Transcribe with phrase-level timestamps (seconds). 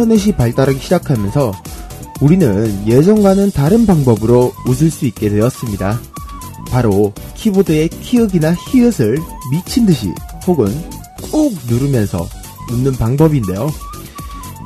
[0.00, 1.52] 인터넷이 발달하기 시작하면서
[2.22, 6.00] 우리는 예전과는 다른 방법으로 웃을 수 있게 되었습니다.
[6.70, 9.18] 바로 키보드의 키읔이나 히읗을
[9.50, 10.10] 미친 듯이
[10.46, 10.74] 혹은
[11.30, 12.26] 꾹 누르면서
[12.72, 13.70] 웃는 방법인데요.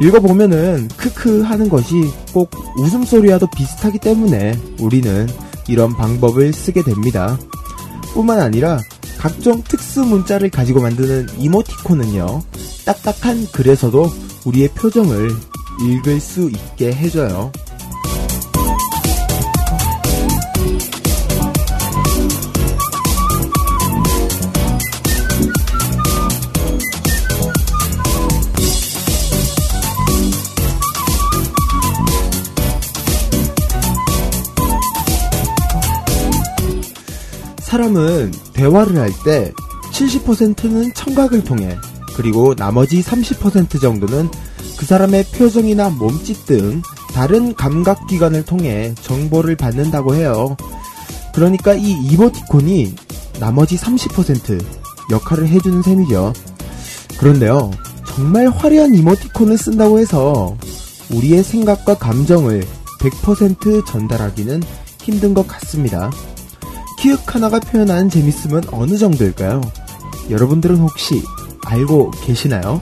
[0.01, 5.29] 읽어보면은 크크 하는 것이 꼭 웃음소리와도 비슷하기 때문에 우리는
[5.67, 7.37] 이런 방법을 쓰게 됩니다.
[8.13, 8.79] 뿐만 아니라
[9.19, 12.43] 각종 특수 문자를 가지고 만드는 이모티콘은요,
[12.85, 15.31] 딱딱한 글에서도 우리의 표정을
[15.81, 17.51] 읽을 수 있게 해줘요.
[37.59, 39.53] 사람은 대화를 할 때
[39.93, 41.77] 70%는 청각을 통해
[42.17, 44.31] 그리고 나머지 30% 정도는
[44.77, 46.83] 그 사람의 표정이나 몸짓 등
[47.13, 50.57] 다른 감각기관을 통해 정보를 받는다고 해요.
[51.35, 52.95] 그러니까 이 이모티콘이
[53.41, 54.65] 나머지 30%
[55.11, 56.33] 역할을 해주는 셈이죠.
[57.19, 57.71] 그런데요,
[58.07, 60.57] 정말 화려한 이모티콘을 쓴다고 해서
[61.11, 62.65] 우리의 생각과 감정을
[63.01, 64.63] 100% 전달하기는
[65.03, 66.11] 힘든 것 같습니다.
[66.99, 69.61] 키읔 하나가 표현하는 재밌음은 어느 정도일까요?
[70.31, 71.23] 여러분들은 혹시
[71.67, 72.81] 알고 계시나요?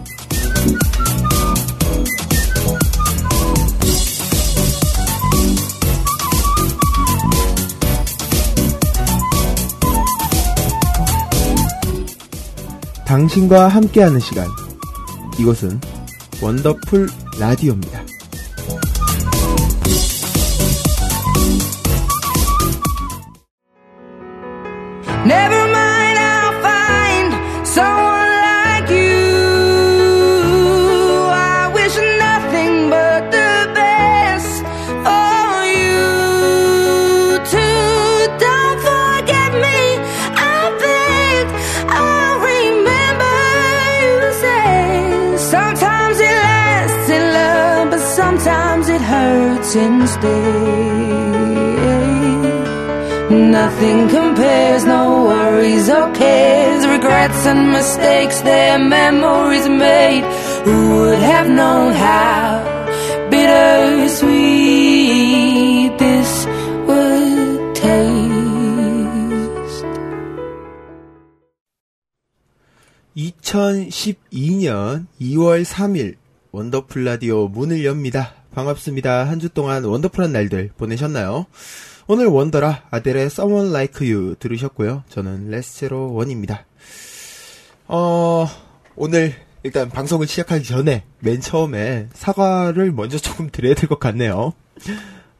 [13.07, 14.47] 당신과 함께하는 시간.
[15.39, 15.79] 이곳은
[16.41, 18.03] 원더풀 라디오입니다.
[49.33, 50.93] Hurts instead.
[53.59, 60.25] Nothing compares, no worries or cares, regrets and mistakes, their memories made.
[60.67, 62.63] Who would have known how
[63.31, 64.23] bittersweet
[65.99, 66.31] this
[66.87, 68.33] would taste?
[73.17, 76.17] 2012년 2월 3일
[76.53, 78.42] 원더풀 라디오 문을 엽니다.
[78.55, 79.25] 반갑습니다.
[79.29, 81.47] 한 주 동안 원더풀한 날들 보내셨나요?
[82.07, 85.05] 오늘 원더라 아델의 Someone Like You 들으셨고요.
[85.09, 86.67] 저는 레스체로 원입니다.
[87.89, 88.47] 어,
[88.97, 94.53] 오늘 일단 방송을 시작하기 전에 맨 처음에 사과를 먼저 조금 드려야 될 것 같네요.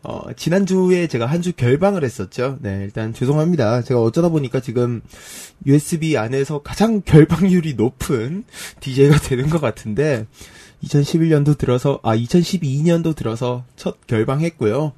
[0.05, 2.59] 어, 지난주에 제가 한 주 결방을 했었죠.
[2.61, 3.83] 네, 일단 죄송합니다.
[3.83, 5.01] 제가 어쩌다 보니까 지금
[5.67, 8.45] USB 안에서 가장 결방률이 높은
[8.81, 10.27] DJ가 되는 것 같은데,
[10.85, 14.93] 2011년도 들어서, 아, 2012년도 들어서 첫 결방했고요.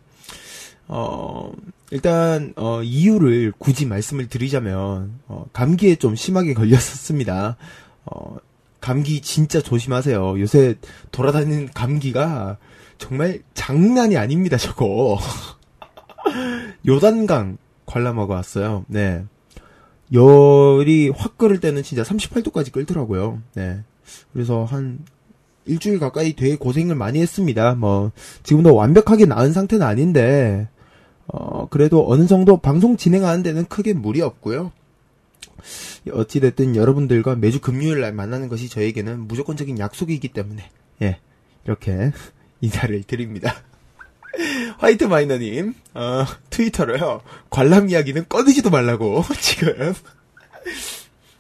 [0.88, 1.52] 어,
[1.90, 7.56] 일단, 어, 이유를 굳이 말씀을 드리자면, 어, 감기에 좀 심하게 걸렸었습니다.
[8.06, 8.36] 어,
[8.80, 10.40] 감기 진짜 조심하세요.
[10.40, 10.74] 요새
[11.10, 12.58] 돌아다니는 감기가
[12.98, 15.18] 정말 장난이 아닙니다, 저거.
[16.86, 18.84] 요단강 관람하고 왔어요.
[18.88, 19.24] 네.
[20.12, 23.40] 열이 확 끓을 때는 진짜 38도까지 끓더라고요.
[23.54, 23.82] 네.
[24.32, 24.98] 그래서 한
[25.66, 27.74] 일주일 가까이 되게 고생을 많이 했습니다.
[27.74, 28.12] 뭐,
[28.42, 30.68] 지금도 완벽하게 나은 상태는 아닌데,
[31.26, 34.72] 어, 그래도 어느 정도 방송 진행하는 데는 크게 무리 없고요.
[36.12, 40.68] 어찌 됐든 여러분들과 매주 금요일 날 만나는 것이 저에게는 무조건적인 약속이기 때문에,
[41.02, 41.18] 예,
[41.64, 42.12] 이렇게
[42.60, 43.54] 인사를 드립니다.
[44.78, 49.94] 화이트 마이너님, 어, 트위터로요, 관람 이야기는 꺼내지도 말라고, 지금.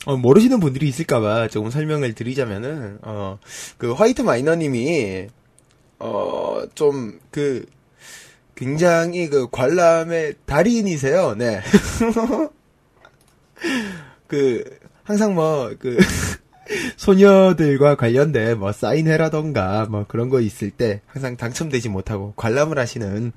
[0.04, 3.38] 어, 모르시는 분들이 있을까봐 조금 설명을 드리자면은, 어,
[3.78, 5.28] 그 화이트 마이너님이,
[5.98, 7.64] 어, 좀, 그,
[8.54, 11.60] 굉장히 그 관람의 달인이세요, 네.
[14.28, 14.64] 그,
[15.02, 15.96] 항상 뭐, 그,
[16.96, 23.32] 소녀들과 관련된 뭐 사인회라던가 뭐 그런 거 있을 때 항상 당첨되지 못하고 관람을 하시는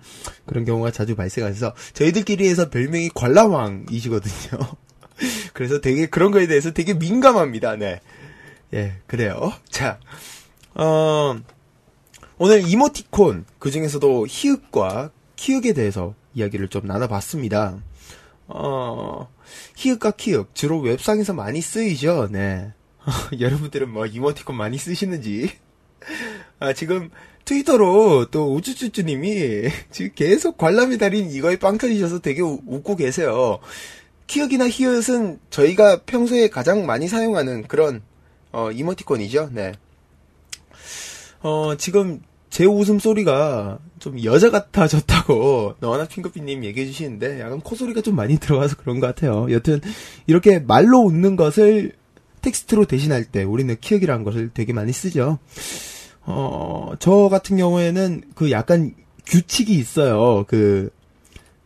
[0.46, 4.60] 그런 경우가 자주 발생해서 저희들끼리 해서 별명이 관람왕이시거든요.
[5.54, 7.76] 그래서 되게 그런 거에 대해서 되게 민감합니다.
[7.76, 8.02] 네.
[8.74, 9.54] 예, 그래요.
[9.70, 10.00] 자,
[10.74, 11.40] 어,
[12.38, 17.82] 오늘 이모티콘, 그 중에서도 히읗과 키읔에 대해서 이야기를 좀 나눠봤습니다.
[18.48, 19.30] 어,
[19.76, 22.74] 히읗과 키읔, 주로 웹상에서 많이 쓰이죠, 네.
[23.40, 25.50] 여러분들은 뭐 이모티콘 많이 쓰시는지.
[26.60, 27.10] 아, 지금
[27.46, 33.60] 트위터로 또 우쭈쭈쭈님이 지금 계속 관람의 달인 이거에 빵 터지셔서 되게 우, 웃고 계세요.
[34.28, 38.02] 키읔이나 히읗은 저희가 평소에 가장 많이 사용하는 그런
[38.52, 39.50] 어, 이모티콘이죠.
[39.54, 39.74] 네.
[41.42, 48.38] 어, 지금 제 웃음소리가 좀 여자 같아졌다고 너나 핑크피님 얘기해 주시는데 약간 코소리가 좀 많이
[48.38, 49.48] 들어가서 그런 것 같아요.
[49.52, 49.82] 여튼
[50.28, 51.94] 이렇게 말로 웃는 것을
[52.42, 55.40] 텍스트로 대신할 때 우리는 키읔이라는 것을 되게 많이 쓰죠.
[56.22, 58.94] 어, 저 같은 경우에는 그 약간
[59.26, 60.46] 규칙이 있어요.
[60.48, 60.90] 그,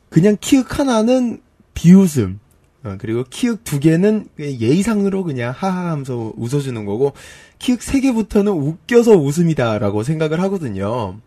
[0.09, 1.41] 그냥 키읔 하나는
[1.73, 2.40] 비웃음.
[2.83, 7.13] 어, 그리고 키읔 두 개는 예의상으로 그냥 하하 하면서 웃어주는 거고,
[7.59, 11.17] 키읔 세 개부터는 웃겨서 웃음이다라고 생각을 하거든요.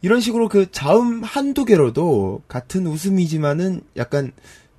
[0.00, 4.32] 이런 식으로 그 자음 한두 개로도 같은 웃음이지만은 약간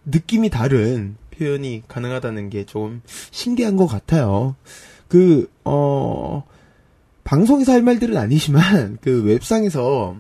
[0.06, 3.02] 느낌이 다른 표현이 가능하다는 게 좀
[3.32, 4.56] 신기한 것 같아요.
[5.08, 6.44] 그, 어,
[7.24, 10.16] 방송에서 할 말들은 아니지만, 그 웹상에서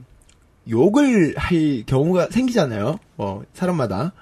[0.69, 2.99] 욕을 할 경우가 생기잖아요.
[3.17, 4.13] 어, 사람마다.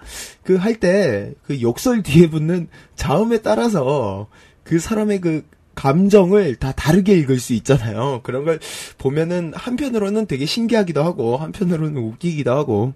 [0.43, 4.27] 그 할 때, 그 욕설 뒤에 붙는 자음에 따라서
[4.63, 5.45] 그 사람의 그
[5.75, 8.21] 감정을 다 다르게 읽을 수 있잖아요.
[8.23, 8.59] 그런 걸
[8.97, 12.93] 보면은 한편으로는 되게 신기하기도 하고, 한편으로는 웃기기도 하고,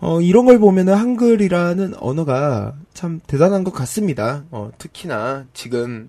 [0.00, 4.44] 어, 이런 걸 보면은 한글이라는 언어가 참 대단한 것 같습니다.
[4.50, 6.08] 어, 특히나 지금,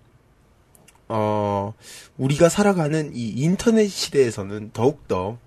[1.08, 1.74] 어,
[2.18, 5.38] 우리가 살아가는 이 인터넷 시대에서는 더욱더,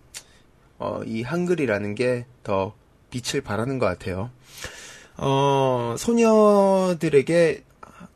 [0.83, 2.75] 어, 이 한글이라는 게 더
[3.11, 4.31] 빛을 발하는 것 같아요.
[5.17, 7.63] 어, 소녀들에게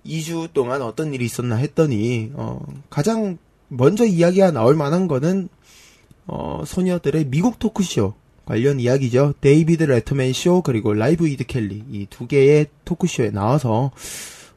[0.05, 5.49] 2주 동안 어떤 일이 있었나 했더니, 어, 가장 먼저 이야기가 나올 만한 거는,
[6.27, 8.15] 어, 소녀들의 미국 토크쇼
[8.47, 9.35] 관련 이야기죠.
[9.41, 13.91] 데이비드 레터맨 쇼 그리고 Live with Kelly 이 두 개의 토크쇼에 나와서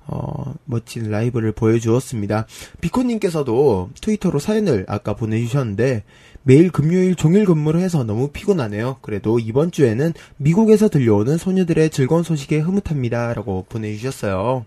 [0.05, 2.47] 어, 멋진 라이브를 보여주었습니다.
[2.81, 6.03] 비코님께서도 트위터로 사연을 아까 보내주셨는데
[6.43, 8.97] 매일 금요일 종일 근무를 해서 너무 피곤하네요.
[9.01, 14.65] 그래도 이번 주에는 미국에서 들려오는 소녀들의 즐거운 소식에 흐뭇합니다 라고 보내주셨어요.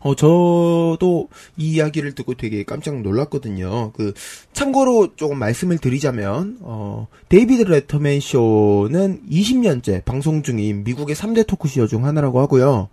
[0.00, 3.92] 어, 저도 이 이야기를 듣고 되게 깜짝 놀랐거든요.
[3.92, 4.12] 그,
[4.52, 12.04] 참고로 조금 말씀을 드리자면, 어, 데이비드 레터맨 쇼는 20년째 방송 중인 미국의 3대 토크쇼 중
[12.04, 12.88] 하나라고 하고요.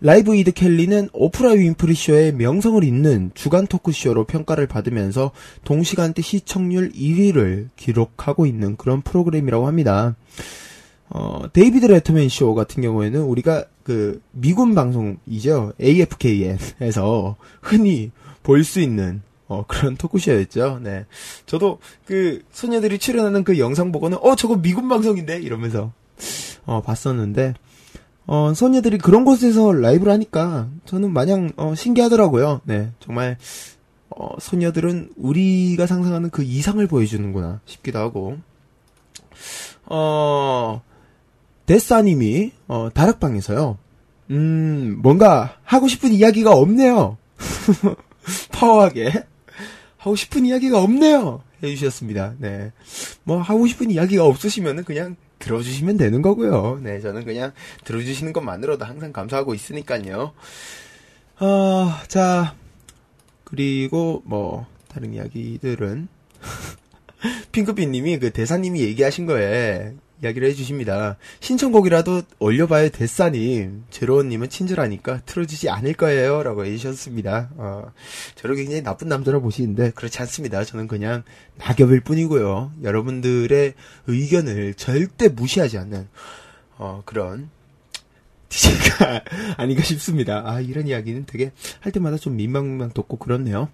[0.00, 5.30] Live with Kelly는 오프라 윈프리 쇼의 명성을 잇는 주간 토크쇼로 평가를 받으면서
[5.64, 10.16] 동시간대 시청률 1위를 기록하고 있는 그런 프로그램이라고 합니다.
[11.14, 15.74] 어, 데이비드 레터맨 쇼 같은 경우에는 우리가 그 미군 방송이죠.
[15.80, 18.10] AFKN에서 흔히
[18.42, 20.80] 볼 수 있는 어, 그런 토크쇼였죠.
[20.82, 21.04] 네.
[21.44, 25.92] 저도 그 소녀들이 출연하는 그 영상 보고는 어, 저거 미군 방송인데 이러면서
[26.64, 27.54] 어, 봤었는데
[28.26, 32.62] 어, 소녀들이 그런 곳에서 라이브를 하니까 저는 마냥 어, 신기하더라고요.
[32.64, 32.90] 네.
[33.00, 33.36] 정말
[34.08, 38.38] 어, 소녀들은 우리가 상상하는 그 이상을 보여주는구나 싶기도 하고
[39.84, 40.80] 어,
[41.72, 43.78] 데사님이 어, 다락방에서요.
[44.30, 47.16] 음, 뭔가 하고 싶은 이야기가 없네요.
[48.52, 49.24] 파워하게
[49.96, 51.42] 하고 싶은 이야기가 없네요.
[51.62, 52.34] 해주셨습니다.
[52.38, 52.72] 네,
[53.24, 56.78] 뭐 하고 싶은 이야기가 없으시면은 그냥 들어주시면 되는 거고요.
[56.82, 57.52] 네, 저는 그냥
[57.84, 60.32] 들어주시는 것만으로도 항상 감사하고 있으니까요.
[61.40, 62.54] 어, 자,
[63.44, 66.08] 그리고 뭐 다른 이야기들은
[67.52, 71.16] 핑크빛님이 그 대사님이 얘기하신 거에 이야기를 해주십니다.
[71.40, 73.84] 신청곡이라도 올려봐요, 데사님.
[73.90, 76.42] 제로원님은 친절하니까 틀어주지 않을 거예요.
[76.42, 77.50] 라고 해주셨습니다.
[77.56, 77.92] 어,
[78.36, 80.64] 저를 굉장히 나쁜 남자로 보시는데, 그렇지 않습니다.
[80.64, 81.24] 저는 그냥
[81.58, 82.72] 낙엽일 뿐이고요.
[82.82, 83.74] 여러분들의
[84.06, 86.08] 의견을 절대 무시하지 않는,
[86.78, 87.50] 어, 그런
[88.48, 89.24] DJ가
[89.56, 90.42] 아닌가 싶습니다.
[90.44, 93.70] 아, 이런 이야기는 되게 할 때마다 좀 민망민망 돋고 그렇네요.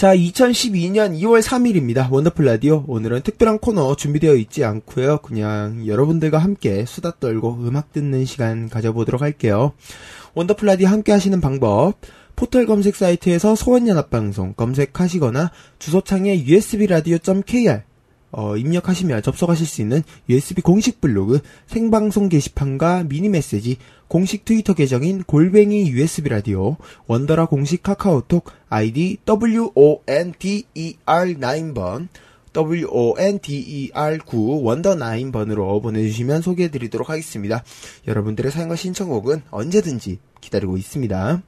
[0.00, 2.10] 자, 2012년 2월 3일입니다.
[2.10, 2.86] 원더풀 라디오.
[2.88, 5.18] 오늘은 특별한 코너 준비되어 있지 않고요.
[5.18, 9.74] 그냥 여러분들과 함께 수다 떨고 음악 듣는 시간 가져보도록 할게요.
[10.32, 11.96] 원더풀 라디오 함께 하시는 방법.
[12.34, 17.82] 포털 검색 사이트에서 소원연합방송 검색하시거나 주소창에 usbradio.kr
[18.32, 23.76] 어, 입력하시면 접속하실 수 있는 USB 공식 블로그, 생방송 게시판과 미니 메시지,
[24.08, 32.08] 공식 트위터 계정인 골뱅이 USB 라디오, 원더라 공식 카카오톡 아이디 WONDER9번,
[32.52, 37.62] WONDER9 wonder 9번으로 보내주시면 소개해드리도록 하겠습니다.
[38.06, 41.42] 여러분들의 사연과 신청곡은 언제든지 기다리고 있습니다.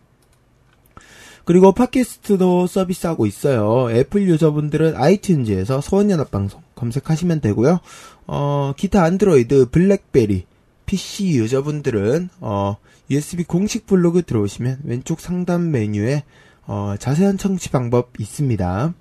[1.45, 3.91] 그리고 팟캐스트도 서비스하고 있어요.
[3.91, 7.81] 애플 유저분들은 아이튠즈에서 소원연합방송 검색하시면 되고요.
[8.27, 10.47] 어, 기타 안드로이드, 블랙베리,
[10.87, 12.77] PC 유저분들은 어,
[13.11, 16.23] USB 공식 블로그 들어오시면 왼쪽 상단 메뉴에
[16.67, 18.95] 어, 자세한 청취 방법 있습니다.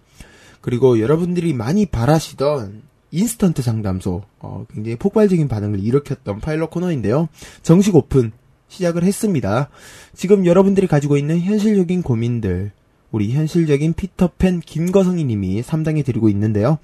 [0.61, 7.27] 그리고 여러분들이 많이 바라시던 인스턴트 상담소 어, 굉장히 폭발적인 반응을 일으켰던 파일럿 코너인데요.
[7.61, 8.31] 정식 오픈
[8.71, 9.69] 시작을 했습니다.
[10.15, 12.71] 지금 여러분들이 가지고 있는 현실적인 고민들,
[13.11, 16.79] 우리 현실적인 피터팬 김거성이 님이 상담해 드리고 있는데요.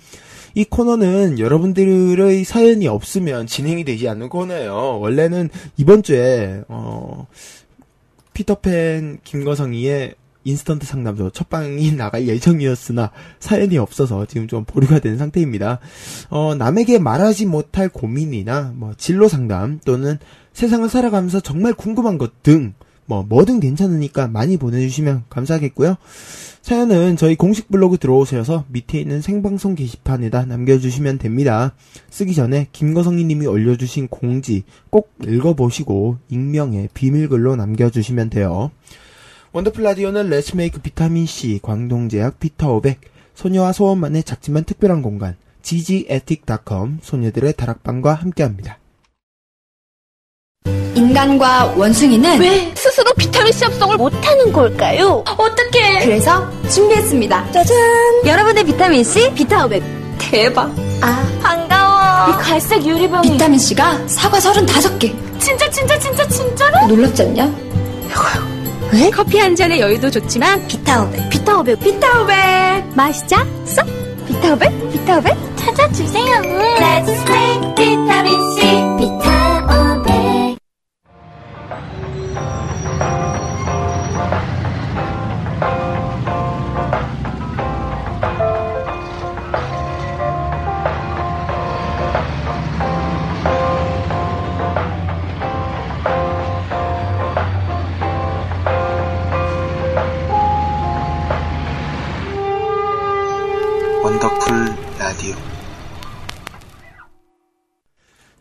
[0.53, 4.99] 이 코너는 여러분들의 사연이 없으면 진행이 되지 않는 코너예요.
[4.99, 7.27] 원래는 이번 주에, 어,
[8.33, 10.15] 피터팬 김거성이의
[10.47, 15.79] 인스턴트 상담소 첫 방이 나갈 예정이었으나 사연이 없어서 지금 좀 보류가 된 상태입니다.
[16.29, 20.17] 어, 남에게 말하지 못할 고민이나 뭐 진로 상담 또는
[20.53, 22.73] 세상을 살아가면서 정말 궁금한 것 등,
[23.05, 25.97] 뭐, 뭐든 괜찮으니까 많이 보내주시면 감사하겠고요.
[26.61, 31.73] 사연은 저희 공식 블로그 들어오셔서 밑에 있는 생방송 게시판에다 남겨주시면 됩니다.
[32.09, 38.71] 쓰기 전에 김거성이 님이 올려주신 공지 꼭 읽어보시고 익명의 비밀글로 남겨주시면 돼요.
[39.57, 42.97] 원더풀 라디오는 레츠메이크 비타민C, 광동제약 피터500,
[43.33, 48.77] 소녀와 소원만의 작지만 특별한 공간, ggetic.com, 소녀들의 다락방과 함께합니다.
[50.93, 55.23] 인간과 원숭이는 왜 스스로 비타민C 합성을 못하는 걸까요?
[55.25, 56.05] 어떻게?
[56.05, 57.51] 그래서 준비했습니다.
[57.51, 57.75] 짜잔!
[58.27, 59.81] 여러분의 비타민C 비타500
[60.19, 60.71] 대박.
[61.01, 62.29] 아 반가워.
[62.29, 65.39] 이 갈색 유리병이 비타민C가 사과 35개.
[65.39, 66.87] 진짜 진짜 진짜 진짜로?
[66.87, 67.67] 놀랍지 않냐?
[68.93, 69.09] 왜?
[69.09, 71.29] 커피 한 잔의 여유도 좋지만 비타500.
[71.29, 73.45] 비타500 비타500 마시자.
[73.65, 73.85] 쏙.
[74.27, 76.41] 비타500 비타500 찾아주세요.
[76.41, 79.16] Let's make 비타민C
[104.07, 104.55] 원더풀
[104.97, 105.35] 라디오.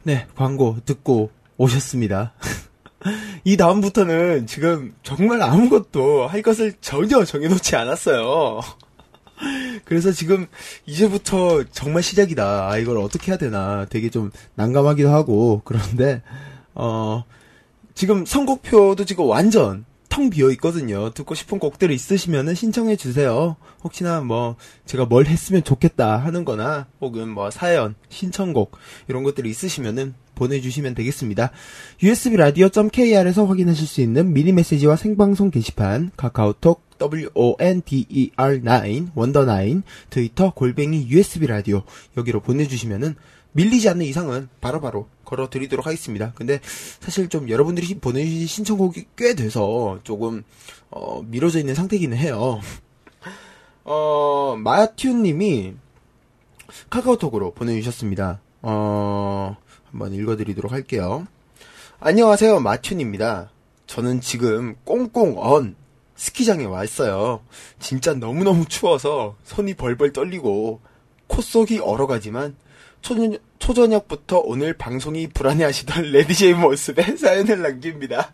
[0.05, 2.35] 네, 광고 듣고 오셨습니다.
[3.43, 8.61] 이 다음부터는 지금 정말 아무것도 할 것을 전혀 정해놓지 않았어요.
[9.85, 10.47] 그래서 지금
[10.87, 12.69] 이제부터 정말 시작이다.
[12.71, 16.23] 아, 이걸 어떻게 해야 되나 되게 좀 난감하기도 하고 그런데
[16.77, 17.25] 어
[17.93, 19.85] 지금 선곡표도 지금 완전
[20.17, 21.11] 텅 비어 있거든요.
[21.11, 23.57] 듣고 싶은 곡들 있으시면은 신청해 주세요.
[23.85, 24.57] 혹시나 뭐
[24.87, 31.51] 제가 뭘 했으면 좋겠다 하는 거나 혹은 뭐 사연, 신청곡 이런 것들이 있으시면은 보내주시면 되겠습니다.
[32.03, 41.47] usb radio.kr에서 확인하실 수 있는 미니 메시지와 생방송 게시판, 카카오톡 WONDER9, 원더9, 트위터 골뱅이 USB
[41.47, 41.83] 라디오
[42.17, 43.17] 여기로 보내주시면은
[43.57, 46.33] 밀리지 않는 이상은 바로바로 걸어 드리도록 하겠습니다.
[46.35, 46.61] 근데
[47.01, 50.45] 사실 좀 여러분들이 보내주신 신청곡이 꽤 돼서 조금
[50.91, 52.61] 어, 미뤄져 있는 상태기는 해요.
[53.85, 55.75] 어, 마튜님이
[56.91, 58.41] 카카오톡으로 보내주셨습니다.
[58.61, 59.57] 어,
[59.91, 61.27] 한번 읽어드리도록 할게요.
[61.99, 63.51] 안녕하세요, 마튜입니다.
[63.87, 65.77] 저는 지금 꽁꽁 언
[66.15, 67.41] 스키장에 와 있어요.
[67.79, 70.81] 진짜 너무너무 추워서 손이 벌벌 떨리고
[71.29, 72.57] 콧속이 얼어가지만
[73.03, 78.33] 초저녁, 초저녁부터 오늘 방송이 불안해하시던 레디제이 모습에 사연을 남깁니다.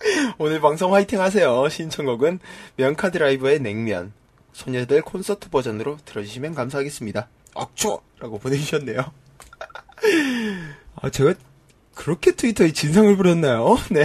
[0.38, 1.68] 오늘 방송 화이팅 하세요.
[1.68, 2.40] 신청곡은
[2.76, 4.12] 명카드 라이브의 냉면.
[4.52, 7.28] 소녀들 콘서트 버전으로 들어주시면 감사하겠습니다.
[7.54, 8.02] 억초!
[8.18, 8.98] 라고 보내주셨네요.
[11.00, 11.34] 아, 제가
[11.94, 13.78] 그렇게 트위터에 진상을 부렸나요?
[13.90, 14.04] 네.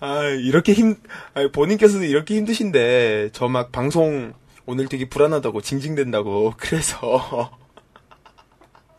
[0.00, 0.96] 아, 이렇게 힘,
[1.34, 4.32] 아, 본인께서도 이렇게 힘드신데, 저 막 방송
[4.70, 7.50] 오늘 되게 불안하다고, 징징댄다고, 그래서.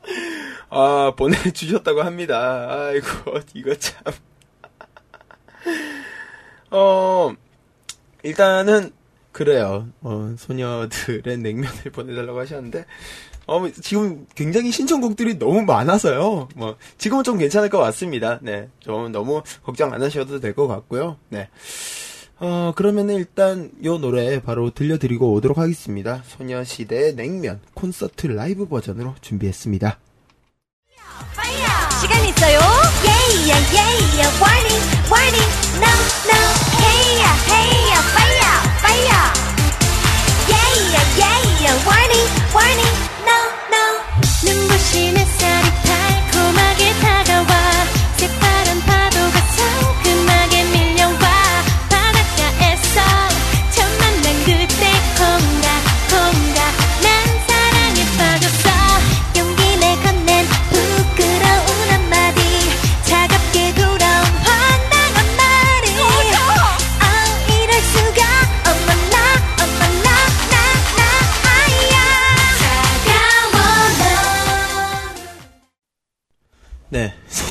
[0.70, 2.68] 아, 보내주셨다고 합니다.
[2.70, 3.08] 아이고,
[3.56, 4.04] 이거 참.
[6.72, 7.34] 어,
[8.24, 8.92] 일단은,
[9.32, 9.88] 그래요.
[10.02, 12.86] 어, 소녀들의 냉면을 보내달라고 하셨는데,
[13.48, 16.50] 어, 지금 굉장히 신청곡들이 너무 많아서요.
[16.56, 18.40] 뭐, 지금은 좀 괜찮을 것 같습니다.
[18.42, 18.70] 네.
[18.80, 21.18] 좀 너무 걱정 안 하셔도 될 것 같고요.
[21.30, 21.50] 네.
[22.44, 26.24] 어, 그러면 일단 요 노래 바로 들려드리고 오도록 하겠습니다.
[26.26, 30.00] 소녀시대의 냉면 콘서트 라이브 버전으로 준비했습니다.
[32.02, 32.58] 시간 있어요?
[33.06, 34.82] 예이야 예이야 warning
[35.14, 35.52] warning.
[35.78, 35.94] No
[36.26, 36.40] no.
[36.82, 39.22] 헤이야 헤이야 fire fire
[40.50, 42.98] 예이야 예이야 warning warning.
[43.22, 43.38] No
[43.70, 43.86] no.
[44.44, 45.81] 눈부신 햇살이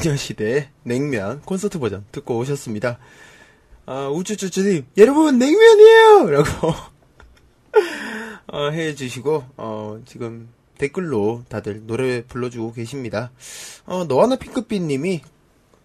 [0.00, 2.98] 소녀시대 냉면 콘서트 버전 듣고 오셨습니다.
[3.84, 6.30] 아, 우쭈쭈쭈님, 여러분 냉면이에요!
[6.30, 6.74] 라고
[8.48, 13.30] 어, 해주시고, 어, 지금 댓글로 다들 노래 불러주고 계십니다.
[13.84, 15.20] 어, 너하나 핑크빛님이,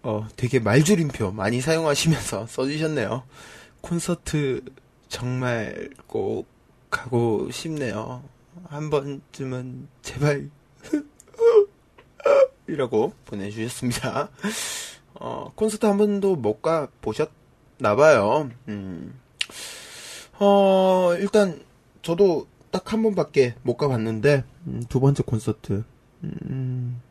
[0.04, 3.24] 어, 되게 말줄임표 많이 사용하시면서 써주셨네요.
[3.82, 4.62] 콘서트
[5.10, 6.48] 정말 꼭
[6.90, 8.24] 가고 싶네요.
[8.68, 10.50] 한 번쯤은 제발
[12.68, 14.30] 이라고 보내주셨습니다.
[15.16, 18.50] 어, 콘서트 한 번도 못 가 보셨나봐요.
[18.68, 19.20] 음.
[20.40, 21.62] 어, 일단,
[22.02, 25.84] 저도 딱 한 번밖에 못 가봤는데, 음, 두 번째 콘서트.
[26.24, 27.02] 음,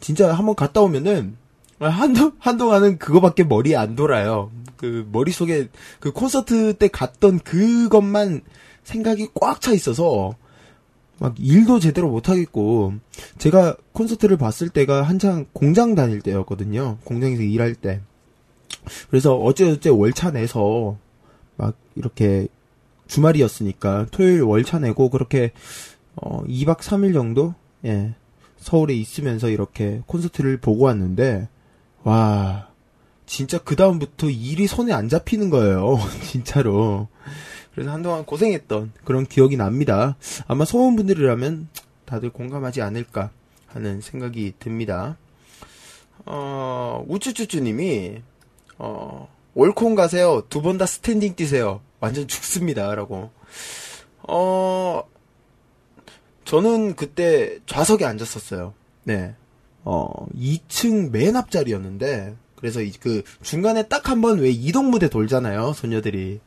[0.00, 1.36] 진짜 한 번 갔다 오면은,
[1.78, 4.50] 아, 한도, 한동안은 그거밖에 머리에 안 돌아요.
[4.76, 5.68] 그, 머릿속에,
[6.00, 8.42] 그 콘서트 때 갔던 그것만
[8.82, 10.34] 생각이 꽉 차 있어서,
[11.22, 12.94] 막 일도 제대로 못 하겠고
[13.38, 16.98] 제가 콘서트를 봤을 때가 한창 공장 다닐 때였거든요.
[17.04, 18.00] 공장에서 일할 때.
[19.08, 20.98] 그래서 어째어째 월차 내서
[21.54, 22.48] 막 이렇게
[23.06, 25.52] 주말이었으니까 토요일 월차 내고 그렇게
[26.16, 27.54] 어 2박 3일 정도
[27.84, 28.16] 예.
[28.56, 31.48] 서울에 있으면서 이렇게 콘서트를 보고 왔는데
[32.02, 32.66] 와
[33.26, 36.00] 진짜 그 다음부터 일이 손에 안 잡히는 거예요.
[36.28, 37.06] 진짜로.
[37.74, 40.16] 그래서 한동안 고생했던 그런 기억이 납니다.
[40.46, 41.68] 아마 소원분들이라면
[42.04, 43.30] 다들 공감하지 않을까
[43.66, 45.16] 하는 생각이 듭니다.
[46.26, 48.22] 어, 우쭈쭈쭈님이,
[48.78, 50.42] 어, 올콘 가세요.
[50.48, 51.80] 두 번 다 스탠딩 뛰세요.
[52.00, 52.94] 완전 죽습니다.
[52.94, 53.30] 라고.
[54.28, 55.02] 어,
[56.44, 58.74] 저는 그때 좌석에 앉았었어요.
[59.04, 59.34] 네.
[59.84, 65.72] 어, 2층 맨 앞자리였는데, 그래서 이, 그, 중간에 딱 한 번 왜 이동 무대 돌잖아요.
[65.72, 66.40] 소녀들이.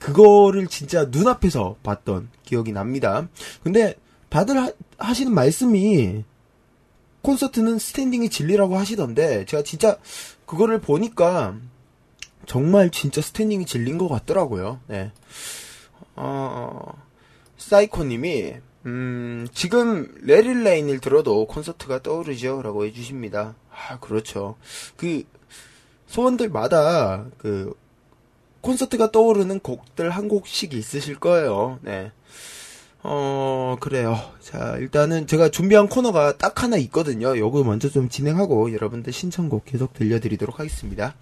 [0.00, 3.28] 그거를 진짜 눈앞에서 봤던 기억이 납니다.
[3.62, 3.94] 근데
[4.30, 6.24] 다들 하, 하시는 말씀이
[7.22, 9.98] 콘서트는 스탠딩이 진리라고 하시던데 제가 진짜
[10.46, 11.54] 그거를 보니까
[12.46, 14.80] 정말 진짜 스탠딩이 진리인 것 같더라고요.
[14.88, 15.12] 네.
[16.16, 16.80] 어,
[17.58, 18.54] 사이코님이
[18.86, 22.62] 음, 지금 Let It Rain을 들어도 콘서트가 떠오르죠?
[22.62, 23.54] 라고 해주십니다.
[23.70, 24.56] 아, 그렇죠.
[24.96, 25.24] 그,
[26.06, 27.74] 소원들마다 그
[28.60, 31.78] 콘서트가 떠오르는 곡들 한 곡씩 있으실 거예요.
[31.82, 32.12] 네.
[33.02, 34.18] 어, 그래요.
[34.40, 37.36] 자, 일단은 제가 준비한 코너가 딱 하나 있거든요.
[37.36, 41.14] 요거 먼저 좀 진행하고 여러분들 신청곡 계속 들려드리도록 하겠습니다.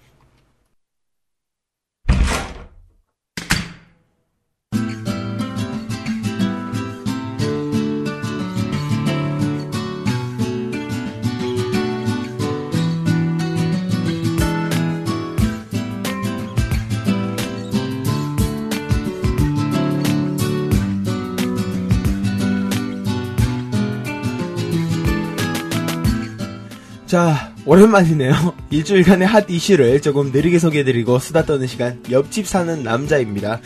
[27.09, 28.33] 자, 오랜만이네요.
[28.69, 33.63] 일주일간의 핫 이슈를 조금 느리게 소개해드리고 수다 떠는 시간, 옆집 사는 남자입니다.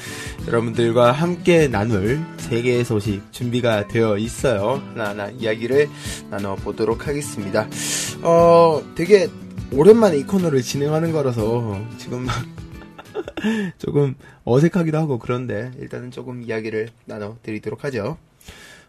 [0.46, 4.80] 여러분들과 함께 나눌 세 개의 소식 준비가 되어 있어요.
[4.90, 5.88] 하나하나 이야기를
[6.30, 7.66] 나눠보도록 하겠습니다.
[8.22, 9.28] 어, 되게
[9.72, 12.36] 오랜만에 이 코너를 진행하는 거라서 지금 막
[13.78, 18.18] 조금 어색하기도 하고 그런데 일단은 조금 이야기를 나눠드리도록 하죠.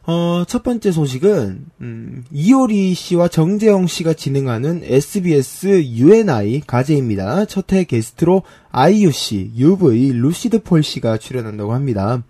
[0.05, 7.45] 어, 첫 번째 소식은, 음, 이효리 씨와 정재영 씨가 진행하는 SBS UNI 가제입니다.
[7.45, 12.21] 첫해 게스트로 아이유 씨, UV, 루시드 폴 씨가 출연한다고 합니다.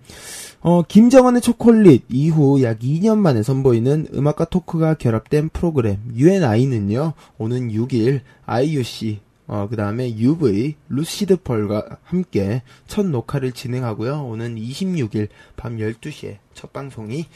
[0.62, 8.22] 어, 김정은의 초콜릿 이후 약 2년 만에 선보이는 음악과 토크가 결합된 프로그램 UNI는요, 오는 6일
[8.46, 9.20] IUC,
[9.54, 14.26] 어, 그 다음에 UV, 루시드 펄과 함께 첫 녹화를 진행하고요.
[14.26, 17.28] 오는 26일 밤 12시에 첫 방송이,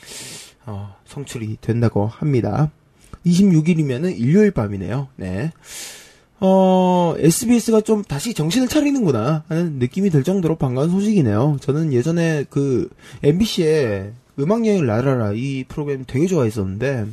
[0.66, 2.72] 어, 송출이 된다고 합니다.
[3.24, 5.10] 26일이면은 일요일 밤이네요.
[5.16, 5.52] 네.
[6.40, 11.58] 어, SBS가 좀 다시 정신을 차리는구나 하는 느낌이 들 정도로 반가운 소식이네요.
[11.62, 12.90] 저는 예전에 그
[13.22, 17.06] MBC의 음악여행 라라라 이 프로그램 되게 좋아했었는데,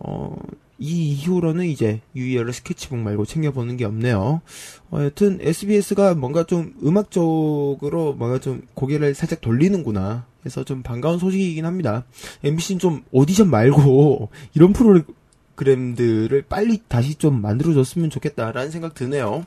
[0.00, 0.36] 어,
[0.78, 4.42] 이 이후로는 이제 유이열의 스케치북 말고 챙겨보는 게 없네요.
[4.90, 11.18] 어, 여튼 SBS가 뭔가 좀 음악 쪽으로 뭔가 좀 고개를 살짝 돌리는구나 해서 좀 반가운
[11.18, 12.04] 소식이긴 합니다.
[12.44, 19.44] MBC는 좀 오디션 말고 이런 프로그램들을 빨리 다시 좀 만들어줬으면 좋겠다라는 생각 드네요.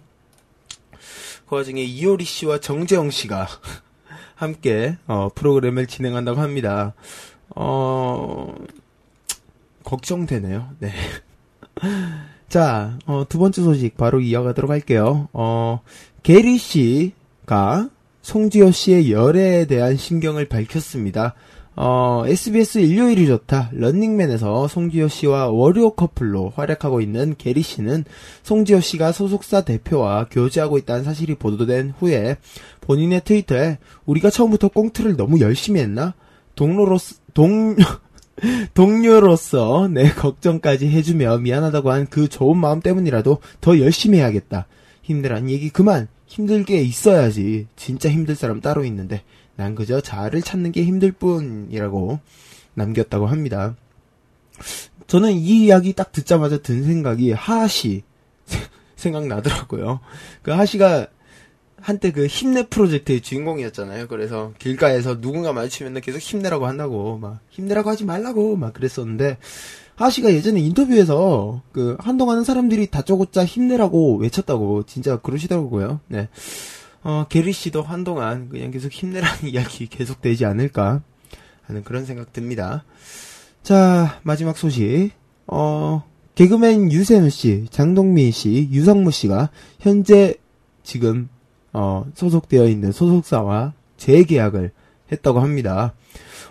[1.48, 3.48] 그 와중에 이효리 씨와 정재영 씨가
[4.36, 6.94] 함께 어, 프로그램을 진행한다고 합니다.
[7.56, 8.19] 어,
[9.90, 10.70] 걱정되네요.
[10.80, 10.92] 네.
[12.48, 15.30] 자, 어, 두 번째 소식 바로 이어가도록 할게요.
[15.34, 15.82] 어,
[16.22, 17.90] 게리 씨가
[18.22, 21.34] 송지효 씨의 열애에 대한 심경을 밝혔습니다.
[21.76, 23.70] 어, SBS 일요일이 좋다.
[23.74, 28.04] 런닝맨에서 송지효 씨와 월요 커플로 활약하고 있는 게리 씨는
[28.44, 32.38] 송지효 씨가 소속사 대표와 교제하고 있다는 사실이 보도된 후에
[32.82, 36.14] 본인의 트위터에 우리가 처음부터 꽁트를 너무 열심히 했나?
[36.56, 37.78] 동료로서, 동,
[38.74, 44.66] 동료로서 내 걱정까지 해주며 미안하다고 한 그 좋은 마음 때문이라도 더 열심히 해야겠다.
[45.02, 46.08] 힘내란 얘기 그만.
[46.26, 47.68] 힘들게 있어야지.
[47.76, 49.24] 진짜 힘들 사람 따로 있는데
[49.56, 52.20] 난 그저 자아를 찾는 게 힘들 뿐이라고
[52.74, 53.76] 남겼다고 합니다.
[55.08, 58.04] 저는 이 이야기 딱 듣자마자 든 생각이 하하 씨
[58.96, 60.00] 생각나더라고요.
[60.44, 61.08] 그 하하씨가
[61.82, 64.08] 한때 그 힘내 프로젝트의 주인공이었잖아요.
[64.08, 69.38] 그래서 길가에서 누군가 마주치면 계속 힘내라고 한다고 막 힘내라고 하지 말라고 막 그랬었는데
[69.96, 76.00] 하씨가 예전에 인터뷰에서 그 한동안은 사람들이 다짜고짜 힘내라고 외쳤다고 진짜 그러시더라고요.
[76.08, 76.30] 네.
[77.04, 81.02] 어, 게리 씨도 한동안 그냥 계속 힘내라는 이야기 계속 되지 않을까
[81.64, 82.86] 하는 그런 생각 듭니다.
[83.62, 85.12] 자, 마지막 소식.
[85.48, 86.04] 어,
[86.36, 90.36] 개그맨 유세윤 씨, 장동민 씨, 유성무 씨가 현재
[90.84, 91.28] 지금
[91.74, 94.72] 어, 소속되어 있는 소속사와 재계약을
[95.12, 95.94] 했다고 합니다.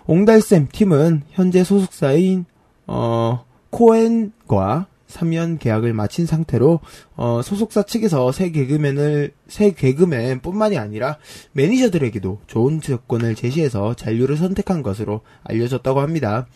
[0.07, 2.45] 옹달샘 팀은 현재 소속사인
[2.87, 6.79] 어, 코엔과 3년 계약을 마친 상태로
[7.15, 11.17] 어, 소속사 측에서 새 개그맨을 새 개그맨뿐만이 아니라
[11.53, 16.47] 매니저들에게도 좋은 조건을 제시해서 잔류를 선택한 것으로 알려졌다고 합니다.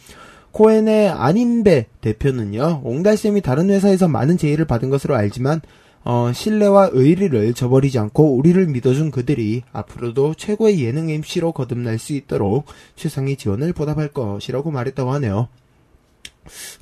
[0.51, 5.61] 코엔의 안인배 대표는요, 옹달샘이 다른 회사에서 많은 제의를 받은 것으로 알지만
[6.05, 12.65] 어, 신뢰와 의리를 저버리지 않고 우리를 믿어준 그들이 앞으로도 최고의 예능 MC로 거듭날 수 있도록
[12.95, 15.47] 최상의 지원을 보답할 것이라고 말했다고 하네요.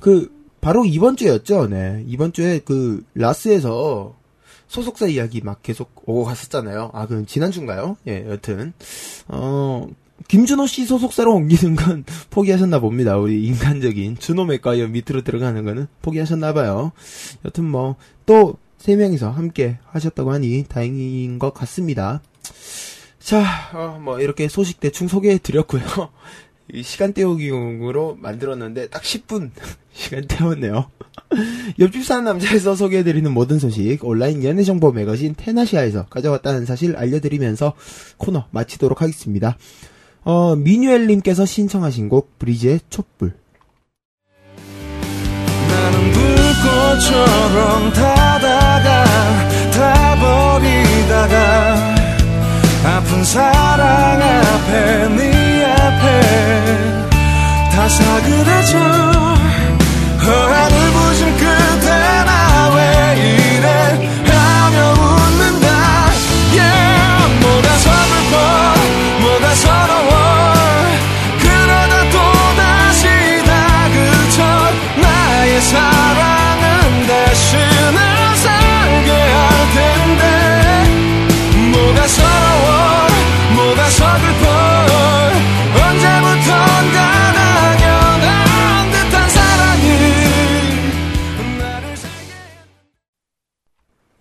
[0.00, 1.68] 그 바로 이번 주였죠.
[1.68, 2.04] 네.
[2.06, 4.14] 이번 주에 그 라스에서
[4.66, 6.90] 소속사 이야기 막 계속 오고 갔었잖아요.
[6.94, 7.96] 아, 그 지난주인가요?
[8.08, 8.72] 예, 여튼
[9.28, 9.86] 어
[10.28, 13.18] 김준호 씨 소속사로 옮기는 건 포기하셨나 봅니다.
[13.18, 16.92] 우리 인간적인 준호 맥과이어 밑으로 들어가는 거는 포기하셨나 봐요.
[17.44, 22.20] 여튼 뭐 또 세 명이서 함께 하셨다고 하니 다행인 것 같습니다.
[23.20, 25.82] 자, 어, 뭐 이렇게 소식 대충 소개해 드렸고요.
[26.74, 29.52] 이 시간 때우기용으로 만들었는데 딱 10분
[29.94, 30.90] 시간 때웠네요.
[31.78, 37.74] 옆집 사는 남자에서 소개해드리는 모든 소식 온라인 연애 정보 매거진 테나시아에서 가져왔다는 사실 알려드리면서
[38.16, 39.56] 코너 마치도록 하겠습니다.
[40.24, 43.34] 어, 미뉴엘님께서 신청하신 곡 브리즈의 촛불
[46.92, 49.04] 불꽃처럼 타다가
[49.72, 51.34] 타버리다가
[52.84, 56.20] 아픈 사랑 앞에 네 앞에
[57.70, 58.78] 다 사그라져
[60.24, 61.88] 허하늘 부신 그대
[62.26, 63.66] 나왜 이래
[64.28, 65.66] 하며 웃는다.
[66.52, 68.34] Yeah 뭐가 서글퍼
[69.22, 70.12] 뭐가 서러워.
[71.40, 73.04] 그러다 또다시
[73.46, 73.50] 다
[73.94, 74.36] 그쳐
[75.00, 75.91] 나의 사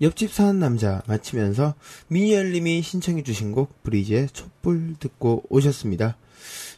[0.02, 1.76] 옆집 사는 남자 마치면서
[2.08, 6.18] 미니엘님이 신청해주신 곡 브리즈의 촛불 듣고 오셨습니다.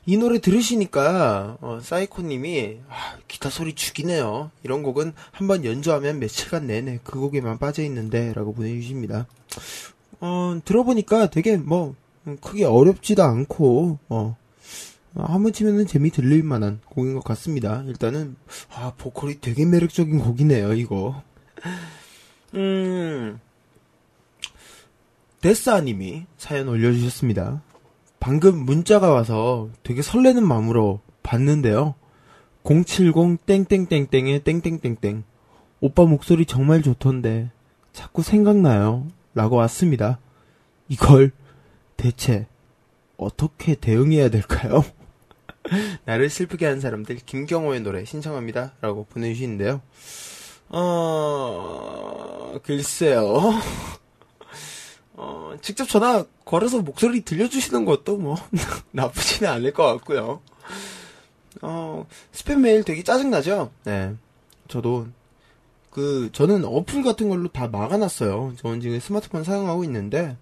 [0.05, 4.51] 이 노래 들으시니까 어, 사이코님이 아, 기타 소리 죽이네요.
[4.63, 9.25] 이런 곡은 한번 연주하면 며칠간 내내 그 곡에만 빠져 있는데라고 보내주십니다.
[10.19, 11.95] 어, 들어보니까 되게 뭐
[12.27, 14.36] 음, 크게 어렵지도 않고 어,
[15.15, 17.86] 어, 한번 치면은 재미 들릴 만한 곡인 것 같습니다.
[17.88, 18.36] 일단은
[18.73, 20.73] 아 보컬이 되게 매력적인 곡이네요.
[20.73, 21.23] 이거.
[22.54, 23.39] 음.
[25.42, 27.62] 데스아님이 사연 올려주셨습니다.
[28.20, 31.96] 방금 문자가 와서 되게 설레는 마음으로 봤는데요.
[32.63, 35.24] 070 땡땡땡땡의 땡땡땡땡.
[35.82, 37.52] 오빠 목소리 정말 좋던데
[37.92, 39.08] 자꾸 생각나요.
[39.36, 40.20] 라고 왔습니다.
[40.88, 41.32] 이걸
[41.98, 42.48] 대체
[43.18, 44.86] 어떻게 대응해야 될까요?
[46.06, 48.74] 나를 슬프게 하는 사람들 김경호의 노래 신청합니다.
[48.80, 49.82] 라고 보내주시는데요.
[50.75, 53.53] 어, 글쎄요.
[55.13, 58.36] 어, 직접 전화 걸어서 목소리 들려주시는 것도 뭐,
[58.89, 60.41] 나쁘지는 않을 것 같고요.
[61.62, 63.69] 어, 스팸 메일 되게 짜증나죠?
[63.83, 64.15] 네.
[64.67, 65.05] 저도,
[65.91, 68.55] 그, 저는 어플 같은 걸로 다 막아놨어요.
[68.57, 70.38] 저는 지금 스마트폰 사용하고 있는데,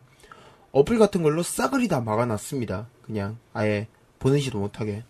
[0.71, 2.87] 어플 같은 걸로 싸그리 다 막아놨습니다.
[3.01, 3.87] 그냥, 아예
[4.19, 5.03] 보내지도 못하게.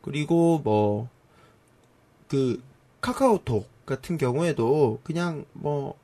[0.00, 1.08] 그리고 뭐,
[2.28, 2.62] 그,
[3.00, 5.96] 카카오톡 같은 경우에도 그냥 뭐,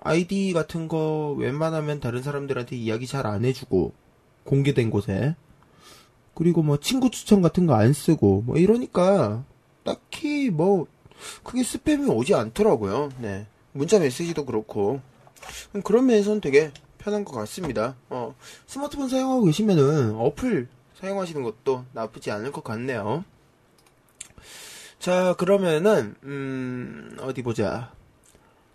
[0.00, 3.92] 아이디 같은 거 웬만하면 다른 사람들한테 이야기 잘 안 해주고,
[4.44, 5.34] 공개된 곳에.
[6.34, 9.44] 그리고 뭐 친구 추천 같은 거 안 쓰고, 뭐 이러니까,
[9.84, 10.86] 딱히 뭐,
[11.42, 13.10] 크게 스팸이 오지 않더라고요.
[13.18, 13.46] 네.
[13.72, 15.00] 문자 메시지도 그렇고.
[15.74, 17.96] 음, 그런 면에서는 되게 편한 것 같습니다.
[18.08, 18.34] 어,
[18.66, 20.68] 스마트폰 사용하고 계시면은 어플
[21.00, 23.24] 사용하시는 것도 나쁘지 않을 것 같네요.
[25.04, 27.92] 자, 그러면은, 음, 어디 보자.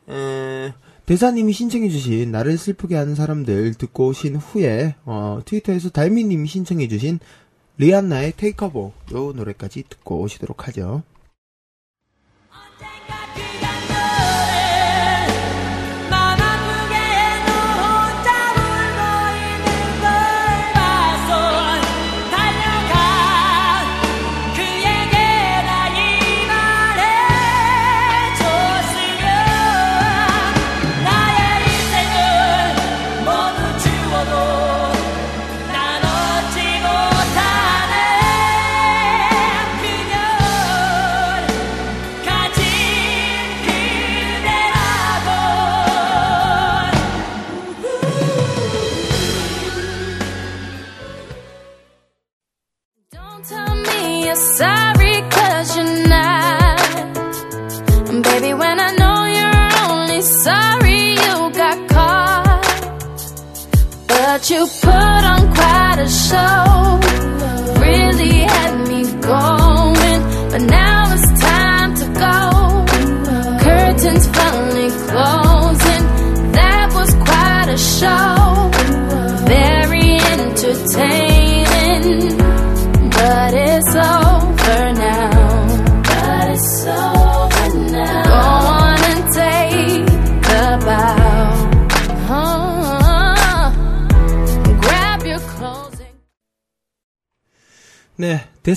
[0.07, 0.71] 에,
[1.07, 7.19] 대사님이 신청해주신 나를 슬프게 하는 사람들 듣고 오신 후에, 어, 트위터에서 달미님이 신청해주신
[7.79, 11.01] 리안나의 테이커보, 요 노래까지 듣고 오시도록 하죠.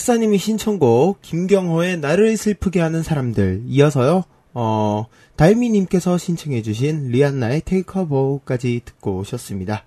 [0.03, 4.25] 네, 데사님이 신청곡 김경호의 나를 슬프게 하는 사람들 이어서요.
[4.53, 9.85] 어, 달미님께서 신청해주신 리안나의 테이크어보까지 듣고 오셨습니다.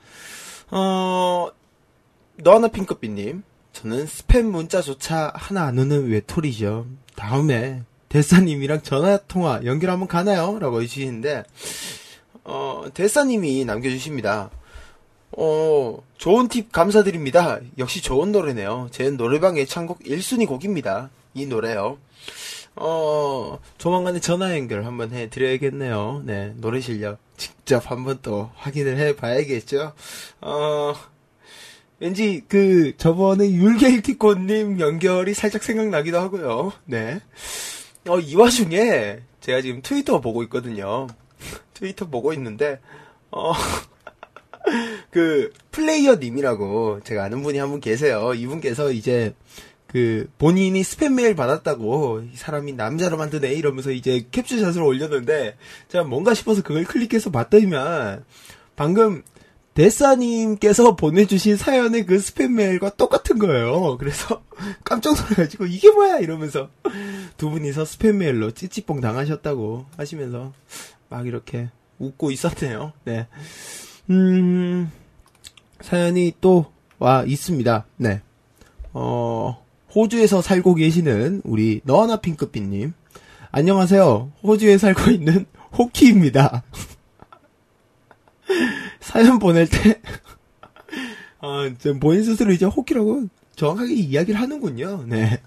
[0.71, 1.49] 어,
[2.37, 6.85] 너하나 핑크빛님, 저는 스팸 문자조차 하나 안 오는 외톨이죠.
[7.17, 10.57] 다음에 데사님이랑 전화 통화 연결 한번 가나요?
[10.59, 11.43] 라고 해주시는데,
[12.45, 14.49] 어, 데사님이 남겨주십니다.
[15.37, 17.59] 어, 좋은 팁 감사드립니다.
[17.77, 18.87] 역시 좋은 노래네요.
[18.91, 21.09] 제 노래방 애창곡 1순위 곡입니다.
[21.33, 21.97] 이 노래요.
[22.77, 26.23] 어, 조만간에 전화 연결 한번 해 드려야겠네요.
[26.25, 29.93] 네, 노래 실력 직접 한번 또 확인을 해 봐야겠죠.
[30.41, 30.93] 어,
[31.99, 36.71] 왠지 그 저번에 율게일티꽃님 연결이 살짝 생각나기도 하고요.
[36.85, 37.19] 네.
[38.07, 41.07] 어, 이 와중에 제가 지금 트위터 보고 있거든요.
[41.73, 42.79] 트위터 보고 있는데,
[43.31, 43.53] 어,
[45.15, 48.33] 그 플레이어님이라고 제가 아는 분이 한 분 계세요.
[48.33, 49.33] 이분께서 이제
[49.87, 55.55] 그 본인이 스팸 메일 받았다고 이 사람이 남자로 만드네 이러면서 이제 캡처샷을 올렸는데
[55.87, 58.25] 제가 뭔가 싶어서 그걸 클릭해서 봤더니만
[58.75, 59.23] 방금
[59.73, 63.97] 데사님께서 보내주신 사연의 그 스팸 메일과 똑같은 거예요.
[63.97, 64.43] 그래서
[64.83, 66.69] 깜짝 놀라가지고 이게 뭐야 이러면서
[67.37, 70.51] 두 분이서 스팸 메일로 찌찌뽕 당하셨다고 하시면서
[71.07, 72.91] 막 이렇게 웃고 있었네요.
[73.05, 73.27] 네.
[74.09, 74.91] 음,
[75.81, 77.85] 사연이 또 와 있습니다.
[77.97, 78.21] 네.
[78.93, 82.93] 어, 호주에서 살고 계시는 우리 너하나 핑크빛님.
[83.51, 84.31] 안녕하세요.
[84.43, 85.45] 호주에 살고 있는
[85.77, 86.63] 호키입니다.
[88.99, 90.01] 사연 보낼 때,
[91.39, 95.05] 아, 좀 본인 스스로 이제 호키라고 정확하게 이야기를 하는군요.
[95.07, 95.41] 네.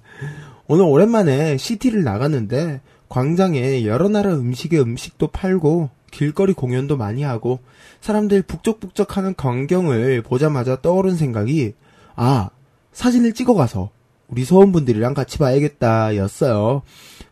[0.67, 7.61] 오늘 오랜만에 시티를 나갔는데 광장에 여러 나라 음식의 음식도 팔고 길거리 공연도 많이 하고
[8.01, 11.75] 사람들 북적북적하는 광경을 보자마자 떠오른 생각이
[12.16, 12.51] 아
[12.92, 13.90] 사진을 찍어가서
[14.29, 16.83] 우리 소원분들이랑 같이 봐야겠다 였어요.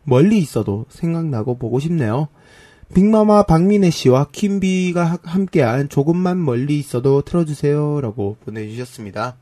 [0.04, 2.28] 멀리 있어도 생각나고 보고 싶네요.
[2.94, 9.36] 빅마마 박민혜 씨와 킴비가 하- 함께한 조금만 멀리 있어도 틀어주세요 라고 보내주셨습니다.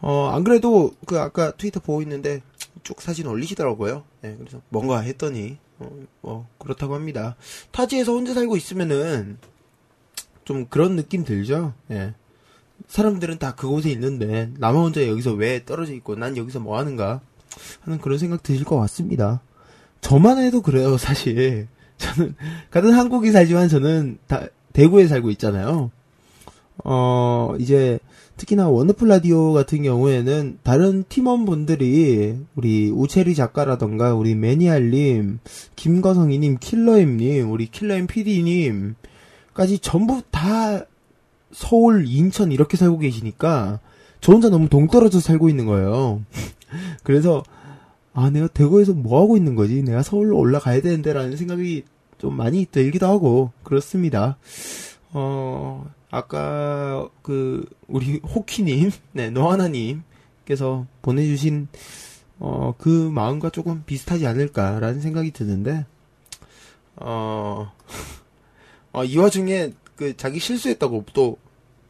[0.00, 2.42] 어, 안 그래도 그 아까 트위터 보고 있는데
[2.84, 4.04] 쭉 사진 올리시더라고요.
[4.22, 7.36] 네, 그래서 뭔가 했더니 어, 뭐 그렇다고 합니다.
[7.70, 9.38] 타지에서 혼자 살고 있으면은
[10.44, 11.74] 좀 그런 느낌 들죠.
[11.90, 12.14] 예.
[12.88, 17.20] 사람들은 다 그곳에 있는데 나만 혼자 여기서 왜 떨어져 있고 난 여기서 뭐 하는가
[17.80, 19.40] 하는 그런 생각 드실 것 같습니다.
[20.00, 21.68] 저만 해도 그래요, 사실.
[21.98, 22.34] 저는
[22.70, 25.90] 같은 한국에 살지만 저는 다 대구에 살고 있잖아요.
[26.84, 27.98] 어, 이제
[28.36, 35.38] 특히나 원더풀 라디오 같은 경우에는 다른 팀원분들이 우리 우체리 작가라던가 우리 매니알님,
[35.74, 40.84] 김거성이님, 킬러임님, 우리 킬러임 PD님까지 전부 다
[41.50, 43.80] 서울, 인천 이렇게 살고 계시니까
[44.20, 46.22] 저 혼자 너무 동떨어져 살고 있는 거예요.
[47.02, 47.42] 그래서
[48.12, 49.82] 아 내가 대구에서 뭐 하고 있는 거지?
[49.82, 51.84] 내가 서울로 올라가야 되는데라는 생각이
[52.18, 54.36] 좀 많이 들기도 하고 그렇습니다.
[55.12, 61.68] 어 아까 그 우리 호키님, 네 노하나님께서 보내주신
[62.38, 65.86] 어 그 마음과 조금 비슷하지 않을까라는 생각이 드는데
[66.96, 67.72] 어,
[68.92, 71.38] 어, 이 와중에 그 자기 실수했다고 또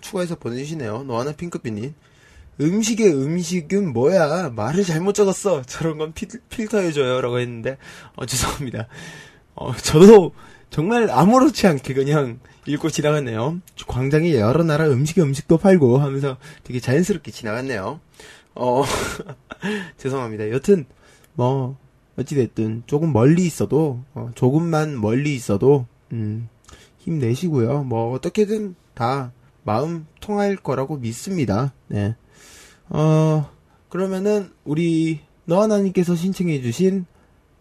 [0.01, 1.05] 추가해서 보내주시네요.
[1.05, 1.95] 노하나 핑크빛님.
[2.61, 4.51] 음식의 음식은 뭐야?
[4.51, 5.63] 말을 잘못 적었어.
[5.63, 7.21] 저런 건 필, 필터해줘요.
[7.21, 7.77] 라고 했는데,
[8.15, 8.89] 어, 죄송합니다.
[9.55, 10.33] 어, 저도
[10.71, 13.61] 정말 아무렇지 않게 그냥 읽고 지나갔네요.
[13.87, 18.01] 광장에 여러 나라 음식의 음식도 팔고 하면서 되게 자연스럽게 지나갔네요.
[18.57, 18.83] 어,
[19.99, 20.51] 죄송합니다.
[20.51, 20.87] 여튼,
[21.35, 21.77] 뭐,
[22.19, 26.49] 어찌됐든 조금 멀리 있어도, 어, 조금만 멀리 있어도, 음,
[26.99, 27.85] 힘내시고요.
[27.85, 31.73] 뭐, 어떻게든 다 마음 통할 거라고 믿습니다.
[31.89, 32.17] 네.
[32.89, 33.51] 어,
[33.89, 37.07] 그러면은, 우리, 너하나님께서 신청해주신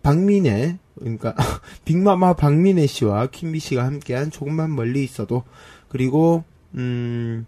[0.05, 1.33] 박민혜, 그러니까,
[1.83, 5.43] 빅마마 박민혜 씨와 킴비 씨가 함께한 조금만 멀리 있어도,
[5.89, 6.43] 그리고,
[6.75, 7.47] 음,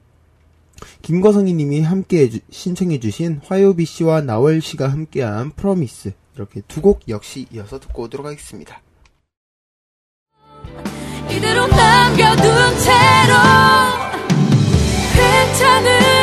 [1.04, 6.13] 김거성이 님이 함께 해주- 신청해 주신 화요비 씨와 나월 씨가 함께한 프로미스.
[6.36, 8.82] 이렇게 두 곡 역시 이어서 듣고 오도록 하겠습니다.
[11.30, 12.43] 이대로 남겨둔
[12.80, 13.34] 채로
[15.15, 16.16] 괜찮을